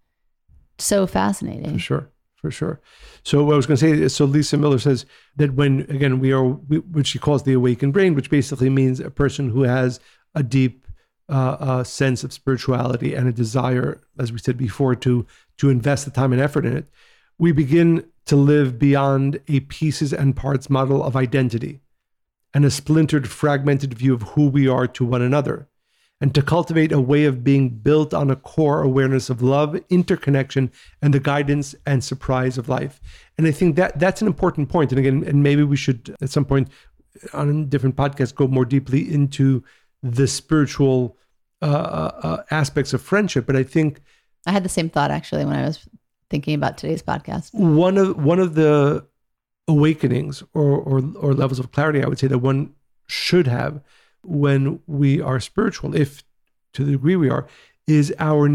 So 0.77 1.07
fascinating. 1.07 1.73
For 1.73 1.79
sure 1.79 2.09
for 2.37 2.51
sure. 2.51 2.79
So 3.23 3.43
what 3.43 3.53
I 3.53 3.57
was 3.57 3.65
going 3.65 3.77
to 3.77 3.85
say 3.85 3.91
is, 3.91 4.15
so 4.15 4.25
Lisa 4.25 4.57
Miller 4.57 4.79
says 4.79 5.05
that 5.35 5.53
when 5.55 5.81
again 5.89 6.19
we 6.19 6.31
are 6.31 6.43
what 6.43 7.07
she 7.07 7.19
calls 7.19 7.43
the 7.43 7.53
awakened 7.53 7.93
brain, 7.93 8.15
which 8.15 8.29
basically 8.29 8.69
means 8.69 8.99
a 8.99 9.09
person 9.09 9.49
who 9.49 9.63
has 9.63 9.99
a 10.35 10.43
deep 10.43 10.87
uh, 11.29 11.57
uh, 11.59 11.83
sense 11.83 12.23
of 12.23 12.31
spirituality 12.31 13.13
and 13.13 13.27
a 13.27 13.33
desire, 13.33 13.99
as 14.17 14.31
we 14.31 14.37
said 14.37 14.57
before, 14.57 14.95
to 14.95 15.25
to 15.57 15.69
invest 15.69 16.05
the 16.05 16.11
time 16.11 16.31
and 16.31 16.41
effort 16.41 16.65
in 16.65 16.77
it, 16.77 16.87
we 17.37 17.51
begin 17.51 18.05
to 18.25 18.35
live 18.35 18.77
beyond 18.77 19.39
a 19.47 19.59
pieces 19.61 20.13
and 20.13 20.35
parts 20.35 20.69
model 20.69 21.03
of 21.03 21.15
identity 21.15 21.81
and 22.53 22.65
a 22.65 22.71
splintered, 22.71 23.27
fragmented 23.27 23.93
view 23.93 24.13
of 24.13 24.21
who 24.21 24.47
we 24.47 24.67
are 24.67 24.87
to 24.87 25.05
one 25.05 25.21
another 25.21 25.67
and 26.19 26.33
to 26.33 26.41
cultivate 26.41 26.91
a 26.91 26.99
way 26.99 27.25
of 27.25 27.43
being 27.43 27.69
built 27.69 28.13
on 28.13 28.31
a 28.31 28.35
core 28.35 28.81
awareness 28.81 29.29
of 29.29 29.41
love, 29.41 29.79
interconnection, 29.89 30.71
and 31.01 31.13
the 31.13 31.19
guidance 31.19 31.75
and 31.85 32.03
surprise 32.03 32.57
of 32.57 32.67
life. 32.67 32.99
And 33.37 33.45
I 33.45 33.51
think 33.51 33.75
that 33.75 33.99
that's 33.99 34.21
an 34.21 34.27
important 34.27 34.69
point. 34.69 34.91
And 34.91 34.99
again, 34.99 35.23
and 35.25 35.43
maybe 35.43 35.63
we 35.63 35.77
should 35.77 36.15
at 36.21 36.29
some 36.29 36.45
point 36.45 36.69
on 37.33 37.49
a 37.49 37.65
different 37.65 37.95
podcast 37.95 38.35
go 38.35 38.47
more 38.47 38.65
deeply 38.65 39.11
into 39.13 39.63
the 40.01 40.27
spiritual 40.27 41.17
uh, 41.61 41.65
uh, 41.65 42.19
uh 42.23 42.43
aspects 42.51 42.93
of 42.93 43.01
friendship. 43.01 43.45
But 43.45 43.55
I 43.55 43.63
think 43.63 44.01
I 44.45 44.51
had 44.51 44.63
the 44.63 44.69
same 44.69 44.89
thought 44.89 45.11
actually 45.11 45.45
when 45.45 45.55
I 45.55 45.65
was 45.65 45.87
thinking 46.29 46.55
about 46.55 46.77
today's 46.77 47.03
podcast. 47.03 47.53
One 47.53 47.97
of 47.97 48.23
one 48.23 48.39
of 48.39 48.55
the 48.55 49.05
awakenings 49.67 50.43
or 50.53 50.77
or, 50.77 51.03
or 51.17 51.33
levels 51.33 51.59
of 51.59 51.71
clarity 51.71 52.03
I 52.03 52.07
would 52.07 52.19
say 52.19 52.27
that 52.27 52.39
one 52.39 52.73
should 53.07 53.47
have 53.47 53.81
when 54.27 54.79
we 54.87 55.21
are 55.21 55.39
spiritual, 55.39 55.95
if 55.95 56.23
to 56.73 56.83
the 56.83 56.91
degree 56.91 57.15
we 57.15 57.29
are, 57.29 57.47
is 57.87 58.13
our 58.19 58.49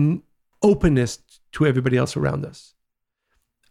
openness 0.63 1.19
to 1.53 1.67
everybody 1.67 1.97
else 1.97 2.17
around 2.17 2.45
us. 2.45 2.75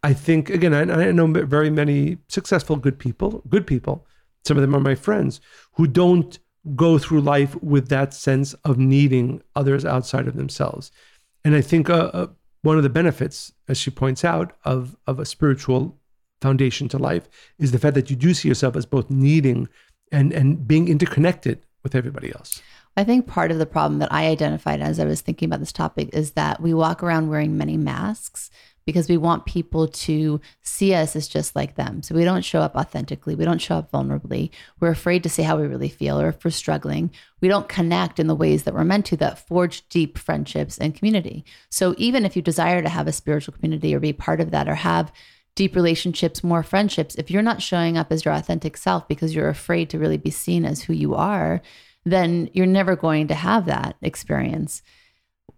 I 0.04 0.14
think, 0.14 0.50
again, 0.50 0.74
I, 0.74 1.10
I 1.10 1.12
know 1.12 1.28
very 1.28 1.70
many 1.70 2.18
successful, 2.28 2.76
good 2.76 2.98
people, 2.98 3.44
good 3.48 3.68
people, 3.68 4.06
some 4.44 4.58
of 4.58 4.62
them 4.62 4.76
are 4.76 4.80
my 4.80 4.96
friends, 4.96 5.40
who 5.74 5.86
don't 5.86 6.40
go 6.76 6.98
through 6.98 7.22
life 7.22 7.56
with 7.62 7.90
that 7.90 8.14
sense 8.14 8.54
of 8.66 8.78
needing 8.78 9.42
others 9.56 9.86
outside 9.86 10.28
of 10.28 10.36
themselves. 10.36 10.92
And 11.46 11.56
I 11.56 11.62
think 11.62 11.90
uh, 11.90 12.10
uh, 12.14 12.28
one 12.64 12.78
of 12.78 12.84
the 12.84 12.90
benefits, 12.90 13.52
as 13.68 13.78
she 13.78 13.92
points 13.92 14.26
out, 14.26 14.54
of, 14.64 14.96
of 15.06 15.20
a 15.20 15.26
spiritual 15.26 15.98
foundation 16.42 16.88
to 16.90 16.98
life 16.98 17.30
is 17.60 17.72
the 17.72 17.80
fact 17.80 17.94
that 17.96 18.10
you 18.10 18.16
do 18.16 18.34
see 18.34 18.48
yourself 18.48 18.76
as 18.76 18.86
both 18.86 19.10
needing 19.10 19.70
and, 20.12 20.34
and 20.34 20.68
being 20.68 20.88
interconnected 20.88 21.66
with 21.84 21.96
everybody 21.96 22.32
else. 22.34 22.62
I 22.98 23.04
think 23.04 23.28
part 23.28 23.52
of 23.52 23.58
the 23.58 23.66
problem 23.66 24.00
that 24.00 24.12
I 24.12 24.28
identified 24.28 24.82
as 24.82 25.00
I 25.00 25.06
was 25.06 25.22
thinking 25.22 25.48
about 25.48 25.60
this 25.60 25.72
topic 25.72 26.10
is 26.14 26.32
that 26.32 26.62
we 26.62 26.74
walk 26.74 27.02
around 27.02 27.30
wearing 27.30 27.58
many 27.58 27.78
masks 27.78 28.50
because 28.86 29.08
we 29.08 29.18
want 29.18 29.46
people 29.46 29.88
to 29.88 30.42
see 30.62 30.94
us 30.94 31.16
as 31.16 31.28
just 31.28 31.56
like 31.56 31.76
them. 31.76 32.02
So 32.02 32.16
we 32.16 32.24
don't 32.24 32.44
show 32.44 32.62
up 32.62 32.76
authentically. 32.76 33.36
We 33.36 33.46
don't 33.46 33.62
show 33.62 33.76
up 33.76 33.92
vulnerably. 33.92 34.50
We're 34.80 34.90
afraid 34.90 35.24
to 35.24 35.30
say 35.30 35.44
how 35.44 35.58
we 35.58 35.68
really 35.68 35.88
feel, 35.88 36.20
or 36.20 36.30
if 36.30 36.44
we're 36.44 36.52
struggling, 36.52 37.12
we 37.42 37.48
don't 37.48 37.70
connect 37.70 38.20
in 38.20 38.28
the 38.28 38.36
ways 38.36 38.64
that 38.64 38.74
we're 38.74 38.84
meant 38.84 39.06
to 39.08 39.18
that 39.18 39.48
forge 39.48 39.88
deep 39.90 40.18
friendships 40.18 40.78
and 40.78 40.96
community. 40.96 41.46
So 41.70 41.94
even 41.98 42.26
if 42.26 42.36
you 42.36 42.42
desire 42.42 42.82
to 42.82 42.90
have 42.90 43.08
a 43.08 43.14
spiritual 43.14 43.54
community 43.54 43.96
or 43.96 44.00
be 44.00 44.14
part 44.14 44.42
of 44.42 44.52
that 44.52 44.68
or 44.68 44.76
have 44.76 45.12
deep 45.56 45.76
relationships, 45.76 46.44
more 46.44 46.64
friendships, 46.64 47.16
if 47.16 47.30
you're 47.30 47.42
not 47.42 47.62
showing 47.62 47.98
up 47.98 48.12
as 48.12 48.24
your 48.24 48.34
authentic 48.34 48.78
self 48.78 49.08
because 49.08 49.36
you're 49.36 49.50
afraid 49.50 49.90
to 49.90 50.00
really 50.00 50.18
be 50.18 50.32
seen 50.32 50.66
as 50.66 50.84
who 50.84 50.94
you 50.94 51.14
are, 51.16 51.62
then 52.06 52.50
you're 52.54 52.66
never 52.66 52.96
going 52.96 53.28
to 53.28 53.36
have 53.36 53.66
that 53.66 53.96
experience. 54.02 54.82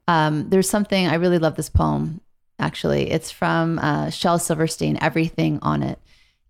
Um, 0.08 0.49
there's 0.49 0.69
something, 0.69 1.08
I 1.08 1.15
really 1.15 1.39
love 1.39 1.56
this 1.56 1.69
poem, 1.69 2.21
actually. 2.60 3.12
It's 3.12 3.32
from 3.32 3.79
uh, 3.79 4.10
Shel 4.10 4.39
Silverstein, 4.39 4.97
Everything 4.99 5.60
on 5.62 5.84
It. 5.84 5.99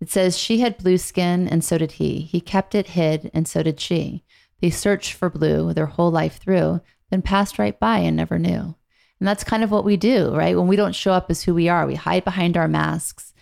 It 0.00 0.10
says, 0.10 0.36
She 0.36 0.60
had 0.60 0.78
blue 0.78 0.98
skin, 0.98 1.46
and 1.46 1.62
so 1.62 1.78
did 1.78 1.92
he. 1.92 2.20
He 2.20 2.40
kept 2.40 2.74
it 2.74 2.88
hid, 2.88 3.30
and 3.32 3.46
so 3.46 3.62
did 3.62 3.78
she. 3.78 4.24
They 4.60 4.70
searched 4.70 5.12
for 5.12 5.30
blue 5.30 5.72
their 5.72 5.86
whole 5.86 6.10
life 6.10 6.38
through, 6.38 6.80
then 7.10 7.22
passed 7.22 7.58
right 7.58 7.78
by 7.78 7.98
and 7.98 8.16
never 8.16 8.38
knew. 8.38 8.74
And 9.20 9.28
that's 9.28 9.44
kind 9.44 9.62
of 9.62 9.70
what 9.70 9.84
we 9.84 9.96
do, 9.96 10.34
right? 10.34 10.56
When 10.56 10.66
we 10.66 10.76
don't 10.76 10.94
show 10.94 11.12
up 11.12 11.30
as 11.30 11.42
who 11.42 11.54
we 11.54 11.68
are, 11.68 11.86
we 11.86 11.94
hide 11.94 12.24
behind 12.24 12.56
our 12.56 12.66
masks 12.66 13.33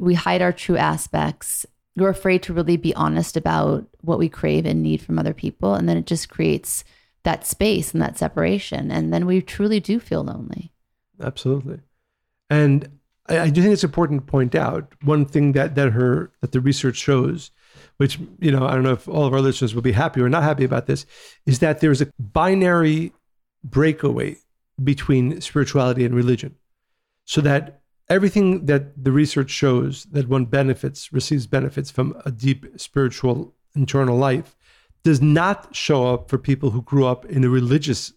we 0.00 0.14
hide 0.14 0.42
our 0.42 0.52
true 0.52 0.76
aspects. 0.76 1.66
We're 1.96 2.08
afraid 2.08 2.42
to 2.44 2.54
really 2.54 2.76
be 2.76 2.94
honest 2.94 3.36
about 3.36 3.86
what 4.00 4.18
we 4.18 4.28
crave 4.28 4.64
and 4.64 4.82
need 4.82 5.02
from 5.02 5.18
other 5.18 5.34
people. 5.34 5.74
And 5.74 5.88
then 5.88 5.96
it 5.96 6.06
just 6.06 6.30
creates 6.30 6.84
that 7.24 7.46
space 7.46 7.92
and 7.92 8.00
that 8.00 8.16
separation. 8.16 8.90
And 8.90 9.12
then 9.12 9.26
we 9.26 9.42
truly 9.42 9.78
do 9.78 10.00
feel 10.00 10.24
lonely. 10.24 10.72
Absolutely. 11.22 11.80
And 12.48 12.88
I, 13.28 13.40
I 13.40 13.50
do 13.50 13.60
think 13.60 13.74
it's 13.74 13.84
important 13.84 14.24
to 14.24 14.30
point 14.30 14.54
out 14.54 14.94
one 15.02 15.26
thing 15.26 15.52
that 15.52 15.74
that 15.74 15.92
her 15.92 16.32
that 16.40 16.52
the 16.52 16.60
research 16.60 16.96
shows, 16.96 17.50
which 17.98 18.18
you 18.38 18.50
know 18.50 18.66
I 18.66 18.74
don't 18.74 18.84
know 18.84 18.92
if 18.92 19.06
all 19.06 19.26
of 19.26 19.34
our 19.34 19.42
listeners 19.42 19.74
will 19.74 19.82
be 19.82 19.92
happy 19.92 20.22
or 20.22 20.30
not 20.30 20.42
happy 20.42 20.64
about 20.64 20.86
this, 20.86 21.04
is 21.44 21.58
that 21.58 21.80
there's 21.80 22.00
a 22.00 22.10
binary 22.18 23.12
breakaway 23.62 24.36
between 24.82 25.40
spirituality 25.42 26.06
and 26.06 26.14
religion. 26.14 26.56
so 27.26 27.42
that 27.42 27.79
everything 28.10 28.66
that 28.66 29.02
the 29.02 29.12
research 29.12 29.50
shows 29.50 30.04
that 30.06 30.28
one 30.28 30.44
benefits, 30.44 31.12
receives 31.12 31.46
benefits 31.46 31.90
from 31.90 32.20
a 32.26 32.30
deep 32.30 32.66
spiritual 32.76 33.54
internal 33.74 34.18
life, 34.18 34.56
does 35.04 35.22
not 35.22 35.74
show 35.74 36.12
up 36.12 36.28
for 36.28 36.36
people 36.36 36.70
who 36.70 36.82
grew 36.82 37.06
up 37.06 37.24
in 37.24 37.44
a 37.44 37.48
religious 37.48 38.12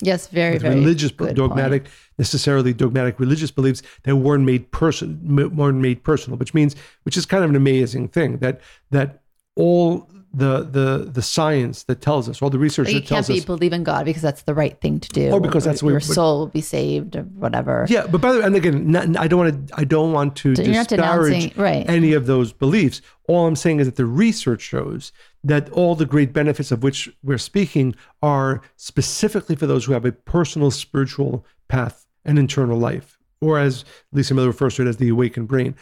Yes, 0.00 0.28
very, 0.28 0.58
very 0.58 0.76
religious 0.76 1.10
dogmatic 1.10 1.84
point. 1.84 1.94
necessarily 2.18 2.72
dogmatic 2.72 3.18
religious 3.18 3.50
beliefs 3.50 3.82
that 4.04 4.14
weren't 4.14 4.44
made 4.44 4.70
person 4.70 5.18
weren't 5.56 5.78
made 5.78 6.04
personal 6.04 6.38
which 6.38 6.54
means 6.54 6.76
which 7.02 7.16
is 7.16 7.26
kind 7.26 7.42
of 7.42 7.50
an 7.50 7.56
amazing 7.56 8.06
thing 8.06 8.38
that 8.38 8.60
that 8.92 9.22
all 9.58 10.08
the 10.34 10.60
the 10.62 11.08
the 11.10 11.22
science 11.22 11.84
that 11.84 12.02
tells 12.02 12.28
us 12.28 12.42
all 12.42 12.50
the 12.50 12.58
research 12.58 12.88
you 12.88 12.94
that 12.94 13.00
can't 13.06 13.26
tells 13.26 13.30
us 13.38 13.44
believe 13.46 13.72
in 13.72 13.82
God 13.82 14.04
because 14.04 14.20
that's 14.20 14.42
the 14.42 14.52
right 14.52 14.78
thing 14.78 15.00
to 15.00 15.08
do, 15.08 15.30
Or 15.30 15.40
because 15.40 15.64
that's 15.64 15.82
your 15.82 15.94
but- 15.94 16.02
soul 16.04 16.38
will 16.40 16.46
be 16.48 16.60
saved 16.60 17.16
or 17.16 17.22
whatever. 17.22 17.86
yeah 17.88 18.06
but 18.06 18.20
by 18.20 18.32
the 18.32 18.38
way 18.40 18.44
and 18.44 18.54
again 18.54 18.90
not, 18.90 19.16
i 19.16 19.26
don't 19.26 19.38
want 19.40 19.68
to 19.68 19.74
i 19.78 19.84
don't 19.84 20.12
want 20.12 20.36
to 20.36 20.54
So 20.54 20.62
disparage 20.62 21.56
right. 21.56 21.88
any 21.88 22.12
of 22.12 22.26
those 22.26 22.52
beliefs 22.52 23.00
all 23.26 23.46
i'm 23.46 23.56
saying 23.56 23.80
is 23.80 23.86
that 23.86 23.96
the 23.96 24.04
research 24.04 24.60
shows 24.60 25.12
that 25.44 25.70
all 25.70 25.94
the 25.94 26.06
great 26.14 26.34
benefits 26.34 26.70
of 26.70 26.82
which 26.82 27.08
we're 27.22 27.38
speaking 27.38 27.94
are 28.22 28.60
specifically 28.76 29.56
for 29.56 29.66
those 29.66 29.86
who 29.86 29.92
have 29.94 30.04
a 30.04 30.12
personal 30.12 30.70
spiritual 30.70 31.44
path 31.68 32.04
and 32.26 32.38
internal 32.38 32.78
life 32.78 33.18
or 33.40 33.58
as 33.58 33.84
lisa 34.12 34.34
miller 34.34 34.48
refers 34.48 34.74
to 34.76 34.82
it 34.82 34.88
as 34.88 34.98
the 34.98 35.08
awakened 35.08 35.48
brain 35.48 35.74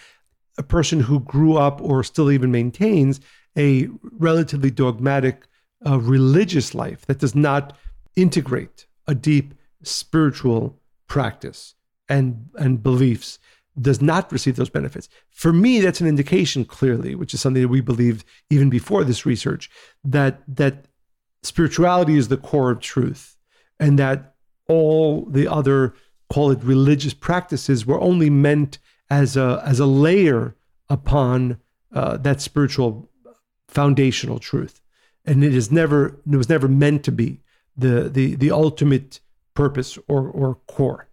a 0.56 0.62
person 0.62 1.00
who 1.00 1.18
grew 1.20 1.56
up 1.56 1.80
or 1.82 2.04
still 2.04 2.30
even 2.30 2.50
maintains 2.52 3.20
a 3.56 3.88
relatively 4.18 4.70
dogmatic 4.70 5.46
uh, 5.86 5.98
religious 5.98 6.74
life 6.74 7.06
that 7.06 7.18
does 7.18 7.34
not 7.34 7.76
integrate 8.16 8.86
a 9.06 9.14
deep 9.14 9.54
spiritual 9.82 10.78
practice 11.06 11.74
and 12.08 12.48
and 12.56 12.82
beliefs 12.82 13.38
does 13.80 14.00
not 14.00 14.32
receive 14.32 14.56
those 14.56 14.70
benefits. 14.70 15.08
For 15.30 15.52
me, 15.52 15.80
that's 15.80 16.00
an 16.00 16.06
indication 16.06 16.64
clearly, 16.64 17.14
which 17.14 17.34
is 17.34 17.40
something 17.40 17.62
that 17.62 17.68
we 17.68 17.82
believed 17.82 18.24
even 18.48 18.70
before 18.70 19.04
this 19.04 19.26
research, 19.26 19.70
that 20.02 20.40
that 20.48 20.86
spirituality 21.42 22.16
is 22.16 22.28
the 22.28 22.36
core 22.36 22.70
of 22.70 22.80
truth, 22.80 23.36
and 23.78 23.98
that 23.98 24.34
all 24.68 25.26
the 25.26 25.46
other 25.46 25.94
call 26.32 26.50
it 26.50 26.62
religious 26.62 27.14
practices 27.14 27.86
were 27.86 28.00
only 28.00 28.30
meant 28.30 28.78
as 29.10 29.36
a 29.36 29.62
as 29.64 29.78
a 29.78 29.86
layer 29.86 30.56
upon 30.88 31.58
uh, 31.92 32.16
that 32.16 32.40
spiritual 32.40 33.08
foundational 33.68 34.38
truth, 34.38 34.80
and 35.24 35.44
it 35.44 35.54
is 35.54 35.70
never 35.70 36.20
it 36.30 36.36
was 36.36 36.48
never 36.48 36.68
meant 36.68 37.04
to 37.04 37.12
be 37.12 37.40
the 37.76 38.08
the 38.08 38.34
the 38.34 38.50
ultimate 38.50 39.20
purpose 39.54 39.98
or 40.08 40.28
or 40.28 40.56
core. 40.66 41.08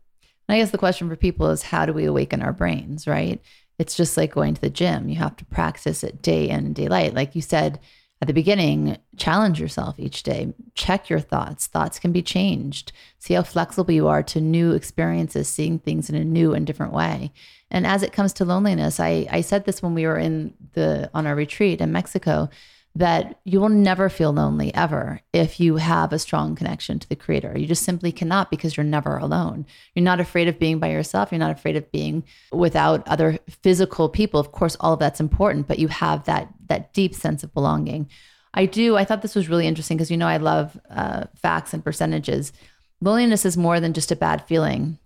I 0.50 0.58
guess 0.58 0.72
the 0.72 0.78
question 0.78 1.10
for 1.10 1.16
people 1.16 1.50
is 1.50 1.64
how 1.64 1.86
do 1.86 1.94
we 1.94 2.06
awaken 2.06 2.42
our 2.42 2.54
brains, 2.54 3.08
right? 3.08 3.42
It's 3.80 3.96
just 3.96 4.18
like 4.18 4.34
going 4.34 4.54
to 4.54 4.62
the 4.62 4.70
gym. 4.70 5.10
You 5.10 5.16
have 5.16 5.36
to 5.38 5.46
practice 5.46 6.04
it 6.04 6.22
day 6.22 6.50
in 6.50 6.66
and 6.66 6.76
day 6.76 6.88
light. 6.88 7.14
Like 7.14 7.36
you 7.36 7.42
said 7.42 7.80
at 8.22 8.28
the 8.28 8.34
beginning, 8.34 8.98
challenge 9.18 9.60
yourself 9.60 9.96
each 9.98 10.24
day. 10.24 10.54
Check 10.76 11.10
your 11.10 11.20
thoughts. 11.20 11.68
Thoughts 11.68 12.00
can 12.00 12.12
be 12.12 12.22
changed. 12.22 12.94
See 13.20 13.34
how 13.34 13.44
flexible 13.44 13.94
you 13.94 14.08
are 14.08 14.24
to 14.24 14.40
new 14.40 14.72
experiences, 14.72 15.48
seeing 15.48 15.80
things 15.80 16.10
in 16.10 16.16
a 16.16 16.24
new 16.24 16.54
and 16.54 16.66
different 16.66 16.94
way. 16.94 17.34
And 17.74 17.86
as 17.88 18.04
it 18.04 18.14
comes 18.14 18.32
to 18.34 18.46
loneliness, 18.46 19.00
I, 19.00 19.28
I 19.30 19.42
said 19.42 19.66
this 19.66 19.82
when 19.82 19.96
we 19.96 20.06
were 20.06 20.18
in 20.18 20.54
the 20.74 21.10
on 21.14 21.28
our 21.28 21.36
retreat 21.36 21.82
in 21.82 21.92
Mexico 21.92 22.50
that 22.96 23.40
you 23.44 23.60
will 23.60 23.70
never 23.70 24.08
feel 24.08 24.32
lonely 24.32 24.72
ever 24.76 25.20
if 25.34 25.60
you 25.60 25.78
have 25.78 26.14
a 26.14 26.20
strong 26.20 26.56
connection 26.56 27.00
to 27.00 27.10
the 27.10 27.16
creator. 27.16 27.58
You 27.58 27.66
just 27.66 27.84
simply 27.84 28.12
cannot 28.12 28.52
because 28.52 28.78
you're 28.78 28.84
never 28.84 29.18
alone. 29.18 29.66
You're 29.96 30.04
not 30.04 30.20
afraid 30.20 30.48
of 30.48 30.60
being 30.60 30.78
by 30.78 30.92
yourself. 30.92 31.32
You're 31.32 31.40
not 31.40 31.50
afraid 31.50 31.76
of 31.76 31.92
being 31.92 32.24
without 32.52 33.08
other 33.08 33.40
physical 33.64 34.10
people. 34.10 34.40
Of 34.40 34.52
course, 34.52 34.78
all 34.80 34.94
of 34.94 35.00
that's 35.00 35.20
important, 35.20 35.68
but 35.68 35.80
you 35.80 35.88
have 35.88 36.26
that 36.26 36.54
that 36.68 36.94
deep 36.94 37.16
sense 37.16 37.44
of 37.44 37.54
belonging. 37.54 38.10
I 38.54 38.68
do. 38.68 38.96
I 38.96 39.06
thought 39.06 39.24
this 39.24 39.36
was 39.36 39.50
really 39.50 39.66
interesting 39.66 39.98
because 39.98 40.12
you 40.12 40.18
know 40.18 40.28
I 40.28 40.38
love 40.38 40.80
uh, 40.92 41.24
facts 41.36 41.74
and 41.74 41.84
percentages. 41.84 42.54
Loneliness 43.02 43.44
is 43.44 43.58
more 43.58 43.80
than 43.80 43.94
just 43.94 44.12
a 44.12 44.16
bad 44.16 44.46
feeling. 44.46 45.00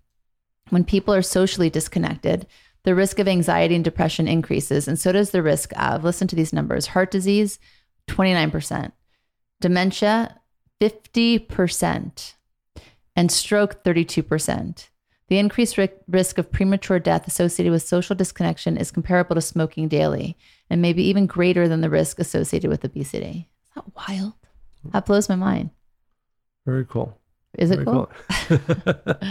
When 0.70 0.84
people 0.84 1.14
are 1.14 1.22
socially 1.22 1.70
disconnected, 1.70 2.48
the 2.84 2.96
risk 2.96 3.20
of 3.20 3.28
anxiety 3.28 3.76
and 3.76 3.84
depression 3.84 4.28
increases, 4.28 4.88
and 4.88 5.00
so 5.00 5.12
does 5.12 5.32
the 5.32 5.44
risk 5.44 5.72
of, 5.78 6.04
listen 6.04 6.28
to 6.30 6.36
these 6.36 6.54
numbers 6.54 6.88
heart 6.88 7.12
disease, 7.12 7.60
29%, 8.08 8.92
dementia, 9.60 10.40
50%, 10.82 12.34
and 13.16 13.32
stroke, 13.32 13.84
32%. 13.84 14.88
The 15.30 15.40
increased 15.40 15.78
ri- 15.78 15.90
risk 16.08 16.38
of 16.38 16.52
premature 16.52 17.00
death 17.00 17.28
associated 17.28 17.72
with 17.72 17.82
social 17.84 18.16
disconnection 18.16 18.78
is 18.78 18.92
comparable 18.92 19.36
to 19.36 19.42
smoking 19.42 19.90
daily 19.90 20.38
and 20.70 20.82
maybe 20.82 21.04
even 21.04 21.26
greater 21.26 21.68
than 21.68 21.82
the 21.82 21.90
risk 21.90 22.20
associated 22.20 22.70
with 22.70 22.86
obesity. 22.86 23.50
Is 23.66 23.72
that 23.76 23.86
wild? 24.08 24.34
That 24.94 25.06
blows 25.06 25.28
my 25.28 25.36
mind. 25.36 25.72
Very 26.66 26.86
cool. 26.86 27.18
Is 27.58 27.72
it 27.72 27.80
Very 27.80 27.86
cool? 27.86 28.12
cool. 28.48 29.16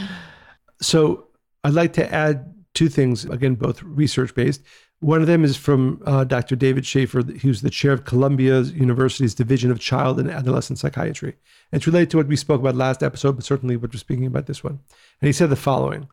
so 0.80 1.28
I'd 1.64 1.74
like 1.74 1.92
to 1.94 2.14
add 2.14 2.54
two 2.74 2.88
things, 2.88 3.24
again, 3.24 3.54
both 3.54 3.82
research 3.82 4.34
based. 4.34 4.62
One 5.00 5.20
of 5.20 5.26
them 5.26 5.44
is 5.44 5.56
from 5.56 6.02
uh, 6.06 6.24
Dr. 6.24 6.56
David 6.56 6.86
Shaffer, 6.86 7.22
who's 7.22 7.60
the 7.60 7.70
chair 7.70 7.92
of 7.92 8.04
Columbia 8.04 8.60
University's 8.62 9.34
Division 9.34 9.70
of 9.70 9.78
Child 9.78 10.18
and 10.18 10.30
Adolescent 10.30 10.78
Psychiatry. 10.78 11.36
And 11.72 11.80
it's 11.80 11.86
related 11.86 12.10
to 12.10 12.16
what 12.16 12.28
we 12.28 12.36
spoke 12.36 12.60
about 12.60 12.76
last 12.76 13.02
episode, 13.02 13.32
but 13.32 13.44
certainly 13.44 13.76
what 13.76 13.92
we're 13.92 13.98
speaking 13.98 14.26
about 14.26 14.46
this 14.46 14.64
one. 14.64 14.80
And 15.20 15.26
he 15.26 15.32
said 15.32 15.50
the 15.50 15.56
following 15.56 16.08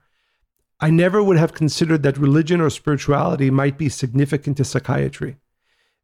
I 0.80 0.90
never 0.90 1.24
would 1.24 1.38
have 1.38 1.54
considered 1.54 2.04
that 2.04 2.18
religion 2.18 2.60
or 2.60 2.70
spirituality 2.70 3.50
might 3.50 3.78
be 3.78 3.88
significant 3.88 4.58
to 4.58 4.66
psychiatry 4.66 5.38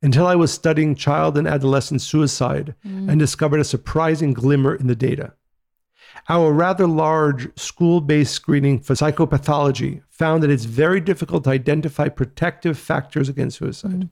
until 0.01 0.25
I 0.25 0.35
was 0.35 0.53
studying 0.53 0.95
child 0.95 1.37
and 1.37 1.47
adolescent 1.47 2.01
suicide 2.01 2.75
and 3.09 3.19
discovered 3.19 3.59
a 3.59 3.65
surprising 3.65 4.31
glimmer 4.31 4.73
in 4.73 4.87
the 4.87 4.95
data. 4.95 5.33
Our 6.27 6.51
rather 6.51 6.87
large 6.87 7.57
school 7.57 8.01
based 8.01 8.33
screening 8.33 8.79
for 8.79 8.93
psychopathology 8.93 10.01
found 10.09 10.43
that 10.43 10.49
it's 10.49 10.65
very 10.65 10.99
difficult 10.99 11.45
to 11.45 11.51
identify 11.51 12.09
protective 12.09 12.77
factors 12.77 13.29
against 13.29 13.57
suicide. 13.59 14.09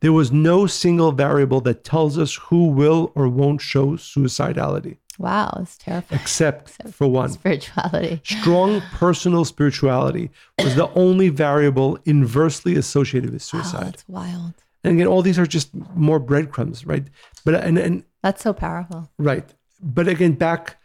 There 0.00 0.12
was 0.12 0.30
no 0.30 0.66
single 0.66 1.12
variable 1.12 1.60
that 1.62 1.84
tells 1.84 2.18
us 2.18 2.34
who 2.34 2.68
will 2.68 3.12
or 3.14 3.28
won't 3.28 3.60
show 3.60 3.92
suicidality, 3.92 4.98
Wow, 5.18 5.58
it's 5.60 5.76
terrifying. 5.76 6.20
except 6.20 6.70
for 6.92 7.06
one. 7.08 7.30
Spirituality. 7.30 8.20
Strong 8.24 8.80
personal 8.92 9.44
spirituality 9.44 10.30
was 10.58 10.74
the 10.76 10.88
only 10.94 11.28
variable 11.28 11.98
inversely 12.04 12.76
associated 12.76 13.30
with 13.32 13.42
suicide. 13.42 13.78
Wow, 13.78 13.84
that's 13.84 14.08
wild. 14.08 14.54
And 14.82 14.94
again, 14.94 15.06
all 15.06 15.20
these 15.20 15.38
are 15.38 15.46
just 15.46 15.74
more 15.94 16.18
breadcrumbs, 16.18 16.86
right? 16.86 17.04
But 17.44 17.54
and 17.56 17.76
and 17.78 18.04
That's 18.22 18.42
so 18.42 18.52
powerful. 18.54 19.10
Right. 19.18 19.46
But 19.82 20.08
again, 20.08 20.32
back 20.32 20.78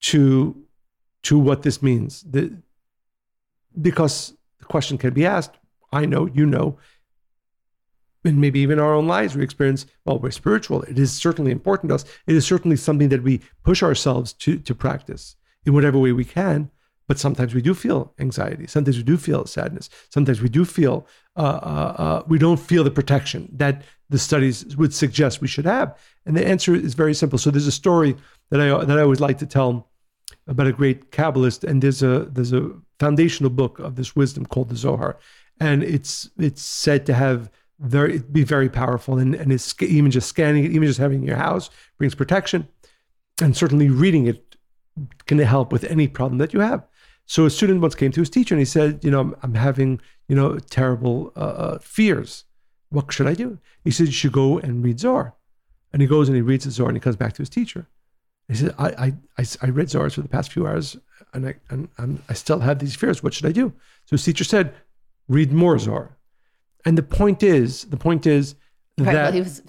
to 0.00 0.56
to 1.22 1.38
what 1.38 1.62
this 1.62 1.82
means. 1.82 2.22
The, 2.22 2.56
because 3.80 4.34
the 4.58 4.64
question 4.64 4.98
can 4.98 5.12
be 5.12 5.26
asked, 5.26 5.56
I 5.92 6.04
know, 6.06 6.26
you 6.26 6.46
know, 6.46 6.78
and 8.24 8.40
maybe 8.40 8.60
even 8.60 8.78
our 8.78 8.94
own 8.94 9.06
lives, 9.06 9.36
we 9.36 9.42
experience, 9.42 9.86
well, 10.04 10.18
we're 10.18 10.30
spiritual. 10.30 10.82
It 10.82 10.98
is 10.98 11.12
certainly 11.12 11.50
important 11.50 11.90
to 11.90 11.94
us. 11.96 12.04
It 12.26 12.34
is 12.34 12.46
certainly 12.46 12.76
something 12.76 13.08
that 13.10 13.22
we 13.22 13.40
push 13.62 13.82
ourselves 13.82 14.32
to 14.34 14.58
to 14.58 14.74
practice 14.74 15.36
in 15.64 15.72
whatever 15.74 15.98
way 15.98 16.12
we 16.12 16.24
can. 16.24 16.70
But 17.06 17.18
sometimes 17.18 17.54
we 17.54 17.62
do 17.62 17.72
feel 17.72 18.12
anxiety. 18.18 18.66
Sometimes 18.66 18.98
we 18.98 19.02
do 19.02 19.16
feel 19.16 19.46
sadness. 19.46 19.88
Sometimes 20.10 20.42
we 20.42 20.50
do 20.50 20.66
feel 20.66 21.06
uh, 21.36 21.40
uh, 21.40 21.94
uh, 21.98 22.22
we 22.26 22.38
don't 22.38 22.60
feel 22.60 22.84
the 22.84 22.90
protection 22.90 23.48
that 23.52 23.82
the 24.10 24.18
studies 24.18 24.76
would 24.76 24.92
suggest 24.92 25.40
we 25.40 25.48
should 25.48 25.64
have. 25.64 25.96
And 26.26 26.36
the 26.36 26.46
answer 26.46 26.74
is 26.74 26.94
very 26.94 27.14
simple. 27.14 27.38
So 27.38 27.50
there's 27.50 27.66
a 27.66 27.72
story 27.72 28.14
that 28.50 28.60
I 28.60 28.84
that 28.84 28.98
I 28.98 29.02
always 29.02 29.20
like 29.20 29.38
to 29.38 29.46
tell 29.46 29.87
about 30.48 30.66
a 30.66 30.72
great 30.72 31.12
Kabbalist, 31.12 31.62
and 31.62 31.82
there's 31.82 32.02
a 32.02 32.26
there's 32.30 32.52
a 32.52 32.72
foundational 32.98 33.50
book 33.50 33.78
of 33.78 33.94
this 33.94 34.16
wisdom 34.16 34.46
called 34.46 34.70
the 34.70 34.76
Zohar, 34.76 35.18
and 35.60 35.82
it's 35.84 36.30
it's 36.38 36.62
said 36.62 37.06
to 37.06 37.14
have 37.14 37.50
very 37.78 38.18
be 38.18 38.42
very 38.42 38.68
powerful, 38.68 39.18
and 39.18 39.34
and 39.34 39.52
it's 39.52 39.74
even 39.82 40.10
just 40.10 40.28
scanning 40.28 40.64
it, 40.64 40.72
even 40.72 40.88
just 40.88 40.98
having 40.98 41.18
it 41.18 41.22
in 41.22 41.28
your 41.28 41.36
house 41.36 41.70
brings 41.98 42.14
protection, 42.14 42.66
and 43.40 43.56
certainly 43.56 43.88
reading 43.88 44.26
it 44.26 44.56
can 45.26 45.38
help 45.38 45.70
with 45.70 45.84
any 45.84 46.08
problem 46.08 46.38
that 46.38 46.52
you 46.52 46.60
have. 46.60 46.84
So 47.26 47.44
a 47.44 47.50
student 47.50 47.82
once 47.82 47.94
came 47.94 48.10
to 48.12 48.20
his 48.20 48.30
teacher 48.30 48.54
and 48.54 48.60
he 48.60 48.64
said, 48.64 49.04
you 49.04 49.10
know, 49.10 49.20
I'm, 49.20 49.36
I'm 49.42 49.54
having 49.54 50.00
you 50.28 50.34
know 50.34 50.58
terrible 50.58 51.32
uh, 51.36 51.40
uh, 51.40 51.78
fears. 51.78 52.44
What 52.90 53.12
should 53.12 53.26
I 53.26 53.34
do? 53.34 53.58
He 53.84 53.90
said, 53.90 54.06
you 54.06 54.12
should 54.12 54.32
go 54.32 54.58
and 54.58 54.82
read 54.82 54.98
Zohar, 54.98 55.34
and 55.92 56.00
he 56.00 56.08
goes 56.08 56.28
and 56.28 56.36
he 56.36 56.42
reads 56.42 56.64
the 56.64 56.70
Zohar 56.70 56.88
and 56.88 56.96
he 56.96 57.00
comes 57.00 57.16
back 57.16 57.34
to 57.34 57.42
his 57.42 57.50
teacher. 57.50 57.86
He 58.48 58.54
said, 58.54 58.74
I, 58.78 58.88
I, 58.88 59.12
I, 59.38 59.44
I 59.62 59.66
read 59.68 59.90
Zohar 59.90 60.08
for 60.10 60.22
the 60.22 60.28
past 60.28 60.52
few 60.52 60.66
hours 60.66 60.96
and 61.34 61.46
I, 61.48 61.54
and, 61.68 61.88
and 61.98 62.22
I 62.28 62.32
still 62.32 62.60
have 62.60 62.78
these 62.78 62.96
fears. 62.96 63.22
What 63.22 63.34
should 63.34 63.46
I 63.46 63.52
do? 63.52 63.72
So 64.06 64.12
his 64.12 64.24
teacher 64.24 64.44
said, 64.44 64.74
read 65.28 65.52
more 65.52 65.78
Zohar. 65.78 66.16
And 66.86 66.96
the 66.96 67.02
point 67.02 67.42
is, 67.42 67.84
the 67.84 67.96
point 67.98 68.26
is 68.26 68.54
Right. 69.00 69.12
that 69.12 69.22
well, 69.26 69.32
he 69.32 69.40
was 69.40 69.62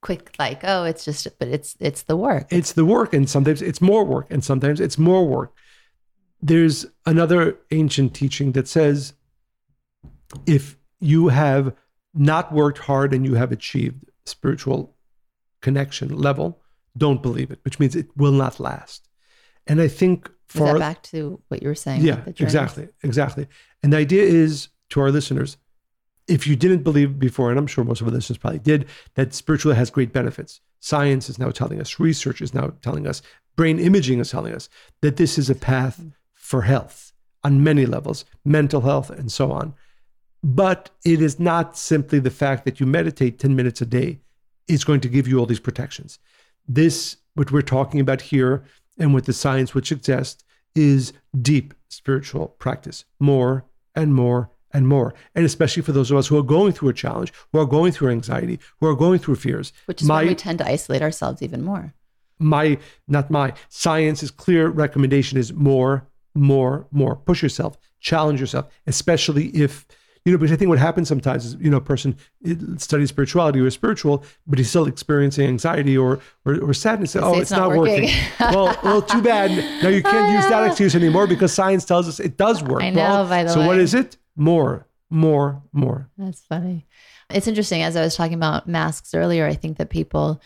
quick, 0.00 0.34
like, 0.36 0.62
oh, 0.64 0.82
it's 0.82 1.04
just, 1.04 1.28
but 1.38 1.46
it's 1.46 1.76
it's 1.78 2.02
the 2.02 2.16
work. 2.16 2.48
it's 2.50 2.72
the 2.72 2.84
work 2.84 3.14
and 3.14 3.30
sometimes 3.30 3.62
it's 3.62 3.80
more 3.80 4.04
work 4.04 4.26
and 4.30 4.42
sometimes 4.42 4.80
it's 4.80 4.98
more 4.98 5.24
work. 5.24 5.52
there's 6.42 6.84
another 7.06 7.56
ancient 7.70 8.14
teaching 8.14 8.50
that 8.52 8.66
says 8.66 9.12
if 10.44 10.76
you 10.98 11.28
have 11.28 11.72
not 12.14 12.52
worked 12.52 12.78
hard 12.78 13.14
and 13.14 13.24
you 13.24 13.34
have 13.34 13.52
achieved 13.52 14.04
spiritual 14.26 14.96
connection 15.60 16.08
level, 16.18 16.60
don't 16.96 17.22
believe 17.22 17.50
it, 17.50 17.60
which 17.62 17.78
means 17.78 17.96
it 17.96 18.08
will 18.16 18.32
not 18.32 18.60
last. 18.60 19.08
And 19.66 19.80
I 19.80 19.88
think 19.88 20.30
for 20.46 20.78
back 20.78 21.02
to 21.04 21.40
what 21.48 21.62
you 21.62 21.68
were 21.68 21.74
saying. 21.74 22.02
Yeah, 22.02 22.22
exactly, 22.26 22.88
exactly. 23.02 23.48
And 23.82 23.92
the 23.92 23.96
idea 23.96 24.22
is 24.22 24.68
to 24.90 25.00
our 25.00 25.10
listeners, 25.10 25.56
if 26.28 26.46
you 26.46 26.56
didn't 26.56 26.82
believe 26.82 27.18
before, 27.18 27.50
and 27.50 27.58
I'm 27.58 27.66
sure 27.66 27.84
most 27.84 28.00
of 28.00 28.06
our 28.06 28.12
listeners 28.12 28.38
probably 28.38 28.60
did, 28.60 28.86
that 29.14 29.34
spiritual 29.34 29.74
has 29.74 29.90
great 29.90 30.12
benefits. 30.12 30.60
Science 30.80 31.28
is 31.28 31.38
now 31.38 31.50
telling 31.50 31.80
us, 31.80 31.98
research 31.98 32.40
is 32.40 32.54
now 32.54 32.72
telling 32.82 33.06
us, 33.06 33.22
brain 33.56 33.78
imaging 33.78 34.20
is 34.20 34.30
telling 34.30 34.54
us 34.54 34.68
that 35.00 35.16
this 35.16 35.38
is 35.38 35.50
a 35.50 35.54
path 35.54 36.00
mm. 36.00 36.12
for 36.34 36.62
health 36.62 37.12
on 37.42 37.62
many 37.62 37.84
levels, 37.86 38.24
mental 38.44 38.82
health, 38.82 39.10
and 39.10 39.30
so 39.30 39.50
on. 39.52 39.74
But 40.42 40.90
it 41.04 41.22
is 41.22 41.40
not 41.40 41.76
simply 41.76 42.18
the 42.18 42.30
fact 42.30 42.64
that 42.64 42.80
you 42.80 42.86
meditate 42.86 43.38
10 43.38 43.56
minutes 43.56 43.80
a 43.80 43.86
day 43.86 44.20
is 44.68 44.84
going 44.84 45.00
to 45.00 45.08
give 45.08 45.26
you 45.26 45.38
all 45.38 45.46
these 45.46 45.60
protections. 45.60 46.18
This, 46.66 47.16
what 47.34 47.52
we're 47.52 47.62
talking 47.62 48.00
about 48.00 48.20
here, 48.20 48.64
and 48.98 49.12
what 49.12 49.26
the 49.26 49.32
science 49.32 49.74
would 49.74 49.86
suggest, 49.86 50.44
is 50.74 51.12
deep 51.40 51.74
spiritual 51.88 52.48
practice, 52.48 53.04
more 53.18 53.64
and 53.94 54.14
more 54.14 54.50
and 54.72 54.88
more. 54.88 55.14
And 55.34 55.44
especially 55.44 55.82
for 55.82 55.92
those 55.92 56.10
of 56.10 56.16
us 56.16 56.26
who 56.26 56.36
are 56.36 56.42
going 56.42 56.72
through 56.72 56.88
a 56.88 56.94
challenge, 56.94 57.32
who 57.52 57.60
are 57.60 57.66
going 57.66 57.92
through 57.92 58.10
anxiety, 58.10 58.58
who 58.80 58.88
are 58.88 58.96
going 58.96 59.20
through 59.20 59.36
fears. 59.36 59.72
Which 59.86 60.02
is 60.02 60.08
my, 60.08 60.22
why 60.22 60.28
we 60.28 60.34
tend 60.34 60.58
to 60.58 60.66
isolate 60.66 61.02
ourselves 61.02 61.42
even 61.42 61.62
more. 61.62 61.94
My, 62.40 62.78
not 63.06 63.30
my, 63.30 63.54
science's 63.68 64.32
clear 64.32 64.68
recommendation 64.68 65.38
is 65.38 65.52
more, 65.52 66.08
more, 66.34 66.88
more. 66.90 67.14
Push 67.14 67.42
yourself, 67.42 67.78
challenge 68.00 68.40
yourself, 68.40 68.66
especially 68.88 69.46
if 69.48 69.86
you 70.24 70.32
know, 70.32 70.38
because 70.38 70.52
I 70.52 70.56
think 70.56 70.70
what 70.70 70.78
happens 70.78 71.08
sometimes 71.08 71.44
is, 71.44 71.56
you 71.60 71.70
know, 71.70 71.76
a 71.76 71.82
person 71.82 72.16
eh, 72.46 72.54
studies 72.78 73.10
spirituality 73.10 73.60
or 73.60 73.66
is 73.66 73.74
spiritual, 73.74 74.24
but 74.46 74.58
he's 74.58 74.70
still 74.70 74.86
experiencing 74.86 75.46
anxiety 75.46 75.98
or 75.98 76.20
or, 76.46 76.60
or 76.62 76.72
sadness. 76.72 77.14
Oh, 77.14 77.32
it's, 77.32 77.42
it's, 77.42 77.50
not, 77.50 77.68
not 77.68 77.78
working. 77.78 78.04
working. 78.04 78.16
well, 78.40 78.78
well, 78.82 79.02
too 79.02 79.20
bad. 79.20 79.50
Now 79.82 79.88
you 79.88 80.02
can't 80.02 80.34
use 80.34 80.48
that 80.48 80.66
excuse 80.66 80.94
anymore 80.94 81.26
because 81.26 81.52
science 81.52 81.84
tells 81.84 82.08
us 82.08 82.20
it 82.20 82.36
does 82.36 82.62
work. 82.62 82.82
I 82.82 82.90
know, 82.90 83.00
well, 83.00 83.28
by 83.28 83.44
the 83.44 83.50
so 83.50 83.60
way. 83.60 83.64
So 83.64 83.68
what 83.68 83.78
is 83.78 83.94
it? 83.94 84.16
More, 84.36 84.86
more, 85.10 85.62
more. 85.72 86.08
That's 86.16 86.40
funny. 86.40 86.86
It's 87.30 87.46
interesting. 87.46 87.82
As 87.82 87.94
I 87.94 88.02
was 88.02 88.16
talking 88.16 88.34
about 88.34 88.66
masks 88.66 89.14
earlier, 89.14 89.46
I 89.46 89.54
think 89.54 89.76
that 89.76 89.90
people 89.90 90.40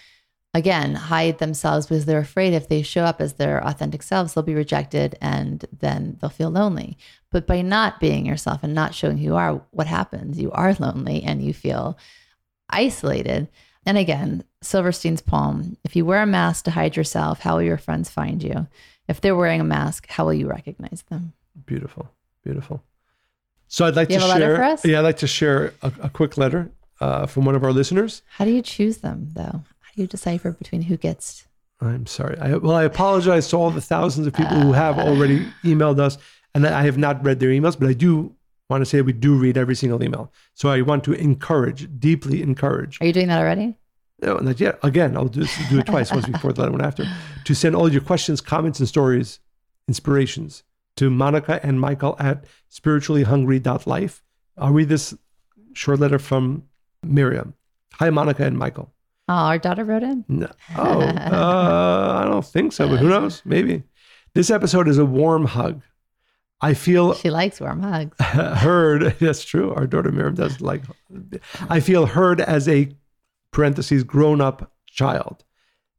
again 0.55 0.95
hide 0.95 1.39
themselves 1.39 1.87
because 1.87 2.05
they're 2.05 2.19
afraid 2.19 2.53
if 2.53 2.69
they 2.69 2.83
show 2.83 3.05
up 3.05 3.21
as 3.21 3.35
their 3.35 3.63
authentic 3.67 4.03
selves 4.03 4.33
they'll 4.33 4.43
be 4.43 4.55
rejected 4.55 5.15
and 5.21 5.67
then 5.79 6.17
they'll 6.21 6.31
feel 6.31 6.49
lonely 6.49 6.97
but 7.31 7.47
by 7.47 7.63
not 7.63 8.01
being 8.01 8.27
yourself 8.27 8.63
and 8.63 8.75
not 8.75 8.95
showing 8.95 9.19
who 9.19 9.25
you 9.25 9.37
are 9.37 9.61
what 9.71 9.87
happens? 9.87 10.39
You 10.39 10.51
are 10.53 10.75
lonely 10.75 11.23
and 11.23 11.43
you 11.43 11.53
feel 11.53 11.99
isolated. 12.69 13.49
And 13.87 13.97
again 13.99 14.45
silverstein's 14.61 15.21
poem 15.21 15.77
if 15.85 15.95
you 15.95 16.05
wear 16.05 16.23
a 16.23 16.27
mask 16.27 16.65
to 16.65 16.73
hide 16.73 16.97
yourself 16.97 17.41
how 17.41 17.57
will 17.57 17.63
your 17.63 17.79
friends 17.79 18.11
find 18.11 18.43
you? 18.43 18.67
If 19.07 19.21
they're 19.21 19.37
wearing 19.37 19.61
a 19.61 19.65
mask 19.65 20.09
how 20.09 20.25
will 20.25 20.35
you 20.35 20.49
recognize 20.49 21.03
them? 21.09 21.33
Beautiful 21.67 22.11
beautiful. 22.45 22.83
So 23.69 23.85
i'd 23.85 23.97
like 23.97 24.11
you 24.11 24.19
to 24.19 24.27
share 24.27 24.77
yeah 24.85 24.99
i'd 24.99 25.03
like 25.03 25.19
to 25.19 25.27
share 25.27 25.75
a, 25.83 25.93
a 26.03 26.11
quick 26.11 26.37
letter 26.37 26.71
uh, 27.01 27.27
from 27.27 27.45
one 27.45 27.55
of 27.55 27.65
our 27.65 27.73
listeners. 27.73 28.23
How 28.31 28.45
do 28.45 28.51
you 28.51 28.63
choose 28.63 28.99
them 28.99 29.31
though? 29.35 29.63
How 29.81 29.93
do 29.95 30.03
you 30.03 30.07
decipher 30.07 30.53
between 30.53 30.83
who 30.83 30.97
gets? 30.97 31.47
I'm 31.81 32.07
sorry. 32.07 32.37
I, 32.39 32.57
well, 32.57 32.75
I 32.75 32.85
apologize 32.85 33.49
to 33.49 33.57
all 33.57 33.71
the 33.71 33.81
thousands 33.81 34.27
of 34.27 34.35
people 34.35 34.57
uh, 34.57 34.61
who 34.61 34.73
have 34.73 34.99
already 34.99 35.47
emailed 35.63 36.01
us, 36.01 36.19
and 36.55 36.67
I 36.67 36.83
have 36.85 36.99
not 36.99 37.23
read 37.25 37.41
their 37.41 37.51
emails, 37.51 37.79
but 37.79 37.89
I 37.89 37.93
do 37.93 38.35
want 38.71 38.83
to 38.83 38.87
say 38.87 39.01
we 39.01 39.13
do 39.13 39.35
read 39.35 39.57
every 39.57 39.75
single 39.75 40.03
email. 40.03 40.33
So 40.55 40.69
I 40.69 40.81
want 40.83 41.05
to 41.05 41.13
encourage, 41.13 41.89
deeply 41.99 42.43
encourage. 42.43 43.01
Are 43.01 43.07
you 43.07 43.13
doing 43.13 43.29
that 43.29 43.41
already? 43.41 43.77
No, 44.21 44.37
not 44.39 44.59
yet. 44.61 44.79
Again, 44.83 45.17
I'll 45.17 45.29
do, 45.29 45.47
do 45.71 45.79
it 45.79 45.87
twice, 45.87 46.11
once 46.13 46.27
before, 46.27 46.53
the 46.53 46.63
other 46.63 46.73
one 46.73 46.85
after. 46.85 47.05
To 47.45 47.55
send 47.55 47.75
all 47.75 47.91
your 47.91 48.03
questions, 48.03 48.43
comments, 48.43 48.79
and 48.79 48.87
stories, 48.87 49.41
inspirations 49.87 50.65
to 50.97 51.09
Monica 51.09 51.61
and 51.65 51.81
Michael 51.81 52.15
at 52.19 52.45
spirituallyhungry.life. 52.71 54.23
I'll 54.59 54.73
read 54.73 54.89
this 54.89 55.15
short 55.73 56.01
letter 56.01 56.19
from 56.19 56.65
Miriam. 57.03 57.55
Hi, 57.95 58.11
Monica 58.11 58.45
and 58.45 58.59
Michael. 58.59 58.93
Oh, 59.29 59.35
our 59.35 59.59
daughter 59.59 59.85
wrote 59.85 60.03
in? 60.03 60.25
No. 60.29 60.51
Oh, 60.77 61.01
uh, 61.01 62.21
I 62.23 62.29
don't 62.29 62.45
think 62.45 62.73
so, 62.73 62.89
but 62.89 62.99
who 62.99 63.09
knows? 63.11 63.43
Maybe. 63.45 63.83
This 64.35 64.51
episode 64.51 64.89
is 64.89 64.99
a 64.99 65.07
warm 65.07 65.47
hug. 65.47 65.81
I 66.61 66.75
feel 66.75 67.15
she 67.15 67.31
likes 67.31 67.61
warm 67.61 67.83
hugs. 67.83 68.17
heard. 68.21 69.17
That's 69.21 69.45
true. 69.45 69.73
Our 69.75 69.87
daughter 69.87 70.11
Miriam 70.11 70.35
does 70.35 70.61
like. 70.61 70.83
I 71.69 71.81
feel 71.81 72.07
heard 72.07 72.41
as 72.41 72.69
a 72.69 72.91
parentheses 73.53 74.05
grown 74.05 74.41
up 74.41 74.73
child. 74.87 75.45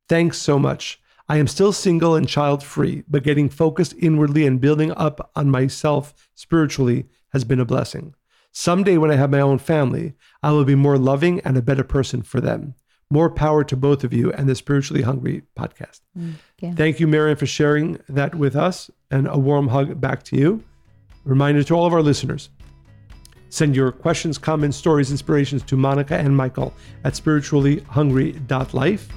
Thanks 0.08 0.38
so 0.38 0.60
much. 0.60 1.00
I 1.28 1.38
am 1.38 1.48
still 1.48 1.72
single 1.72 2.16
and 2.16 2.28
child 2.28 2.64
free, 2.64 3.04
but 3.08 3.24
getting 3.24 3.50
focused 3.50 3.94
inwardly 4.00 4.48
and 4.48 4.60
building 4.60 4.92
up 4.94 5.32
on 5.36 5.52
myself 5.52 6.30
spiritually 6.34 7.06
has 7.34 7.44
been 7.44 7.60
a 7.60 7.66
blessing. 7.66 8.16
Someday, 8.52 8.98
when 8.98 9.12
I 9.12 9.16
have 9.16 9.30
my 9.30 9.40
own 9.40 9.60
family, 9.60 10.14
I 10.42 10.52
will 10.52 10.66
be 10.66 10.74
more 10.74 10.98
loving 10.98 11.40
and 11.42 11.56
a 11.56 11.62
better 11.62 11.84
person 11.84 12.24
for 12.24 12.42
them. 12.42 12.74
More 13.12 13.30
power 13.30 13.64
to 13.64 13.76
both 13.76 14.04
of 14.04 14.12
you 14.12 14.32
and 14.34 14.50
the 14.50 14.56
Spiritually 14.56 15.04
Hungry 15.04 15.44
podcast. 15.58 16.02
Mm, 16.18 16.34
yeah. 16.60 16.74
Thank 16.74 17.00
you, 17.00 17.08
Marion, 17.08 17.38
for 17.38 17.46
sharing 17.46 18.00
that 18.10 18.36
with 18.36 18.56
us, 18.56 18.90
and 19.12 19.28
a 19.28 19.38
warm 19.38 19.68
hug 19.68 20.00
back 20.00 20.24
to 20.24 20.36
you. 20.36 20.64
Reminder 21.26 21.64
to 21.64 21.74
all 21.76 21.86
of 21.86 21.94
our 21.94 22.02
listeners 22.02 22.50
send 23.50 23.76
your 23.76 23.92
questions, 23.92 24.38
comments, 24.38 24.78
stories, 24.78 25.12
inspirations 25.12 25.64
to 25.64 25.76
Monica 25.76 26.16
and 26.16 26.36
Michael 26.36 26.74
at 27.04 27.14
spirituallyhungry.life. 27.14 29.10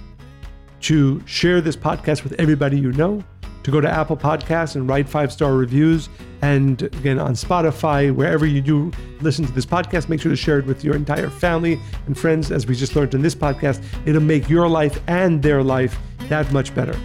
To 0.80 1.22
share 1.26 1.60
this 1.60 1.76
podcast 1.76 2.24
with 2.24 2.32
everybody 2.40 2.78
you 2.78 2.92
know, 2.92 3.22
to 3.62 3.70
go 3.70 3.80
to 3.80 3.88
Apple 3.88 4.16
Podcasts 4.16 4.74
and 4.74 4.88
write 4.88 5.08
five 5.08 5.32
star 5.32 5.54
reviews. 5.54 6.08
And 6.40 6.82
again, 6.82 7.20
on 7.20 7.34
Spotify, 7.34 8.12
wherever 8.12 8.44
you 8.44 8.60
do 8.60 8.90
listen 9.20 9.44
to 9.46 9.52
this 9.52 9.66
podcast, 9.66 10.08
make 10.08 10.20
sure 10.20 10.30
to 10.30 10.36
share 10.36 10.58
it 10.58 10.66
with 10.66 10.82
your 10.82 10.96
entire 10.96 11.30
family 11.30 11.78
and 12.06 12.18
friends. 12.18 12.50
As 12.50 12.66
we 12.66 12.74
just 12.74 12.96
learned 12.96 13.14
in 13.14 13.22
this 13.22 13.34
podcast, 13.34 13.80
it'll 14.06 14.20
make 14.20 14.48
your 14.48 14.68
life 14.68 15.00
and 15.06 15.40
their 15.40 15.62
life 15.62 15.96
that 16.28 16.50
much 16.52 16.74
better. 16.74 16.98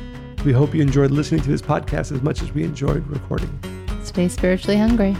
We 0.47 0.53
hope 0.53 0.73
you 0.73 0.81
enjoyed 0.81 1.11
listening 1.11 1.41
to 1.41 1.49
this 1.49 1.61
podcast 1.61 2.13
as 2.13 2.21
much 2.21 2.41
as 2.41 2.53
we 2.53 2.63
enjoyed 2.63 3.05
recording. 3.07 3.49
Stay 4.01 4.29
spiritually 4.29 4.77
hungry. 4.77 5.13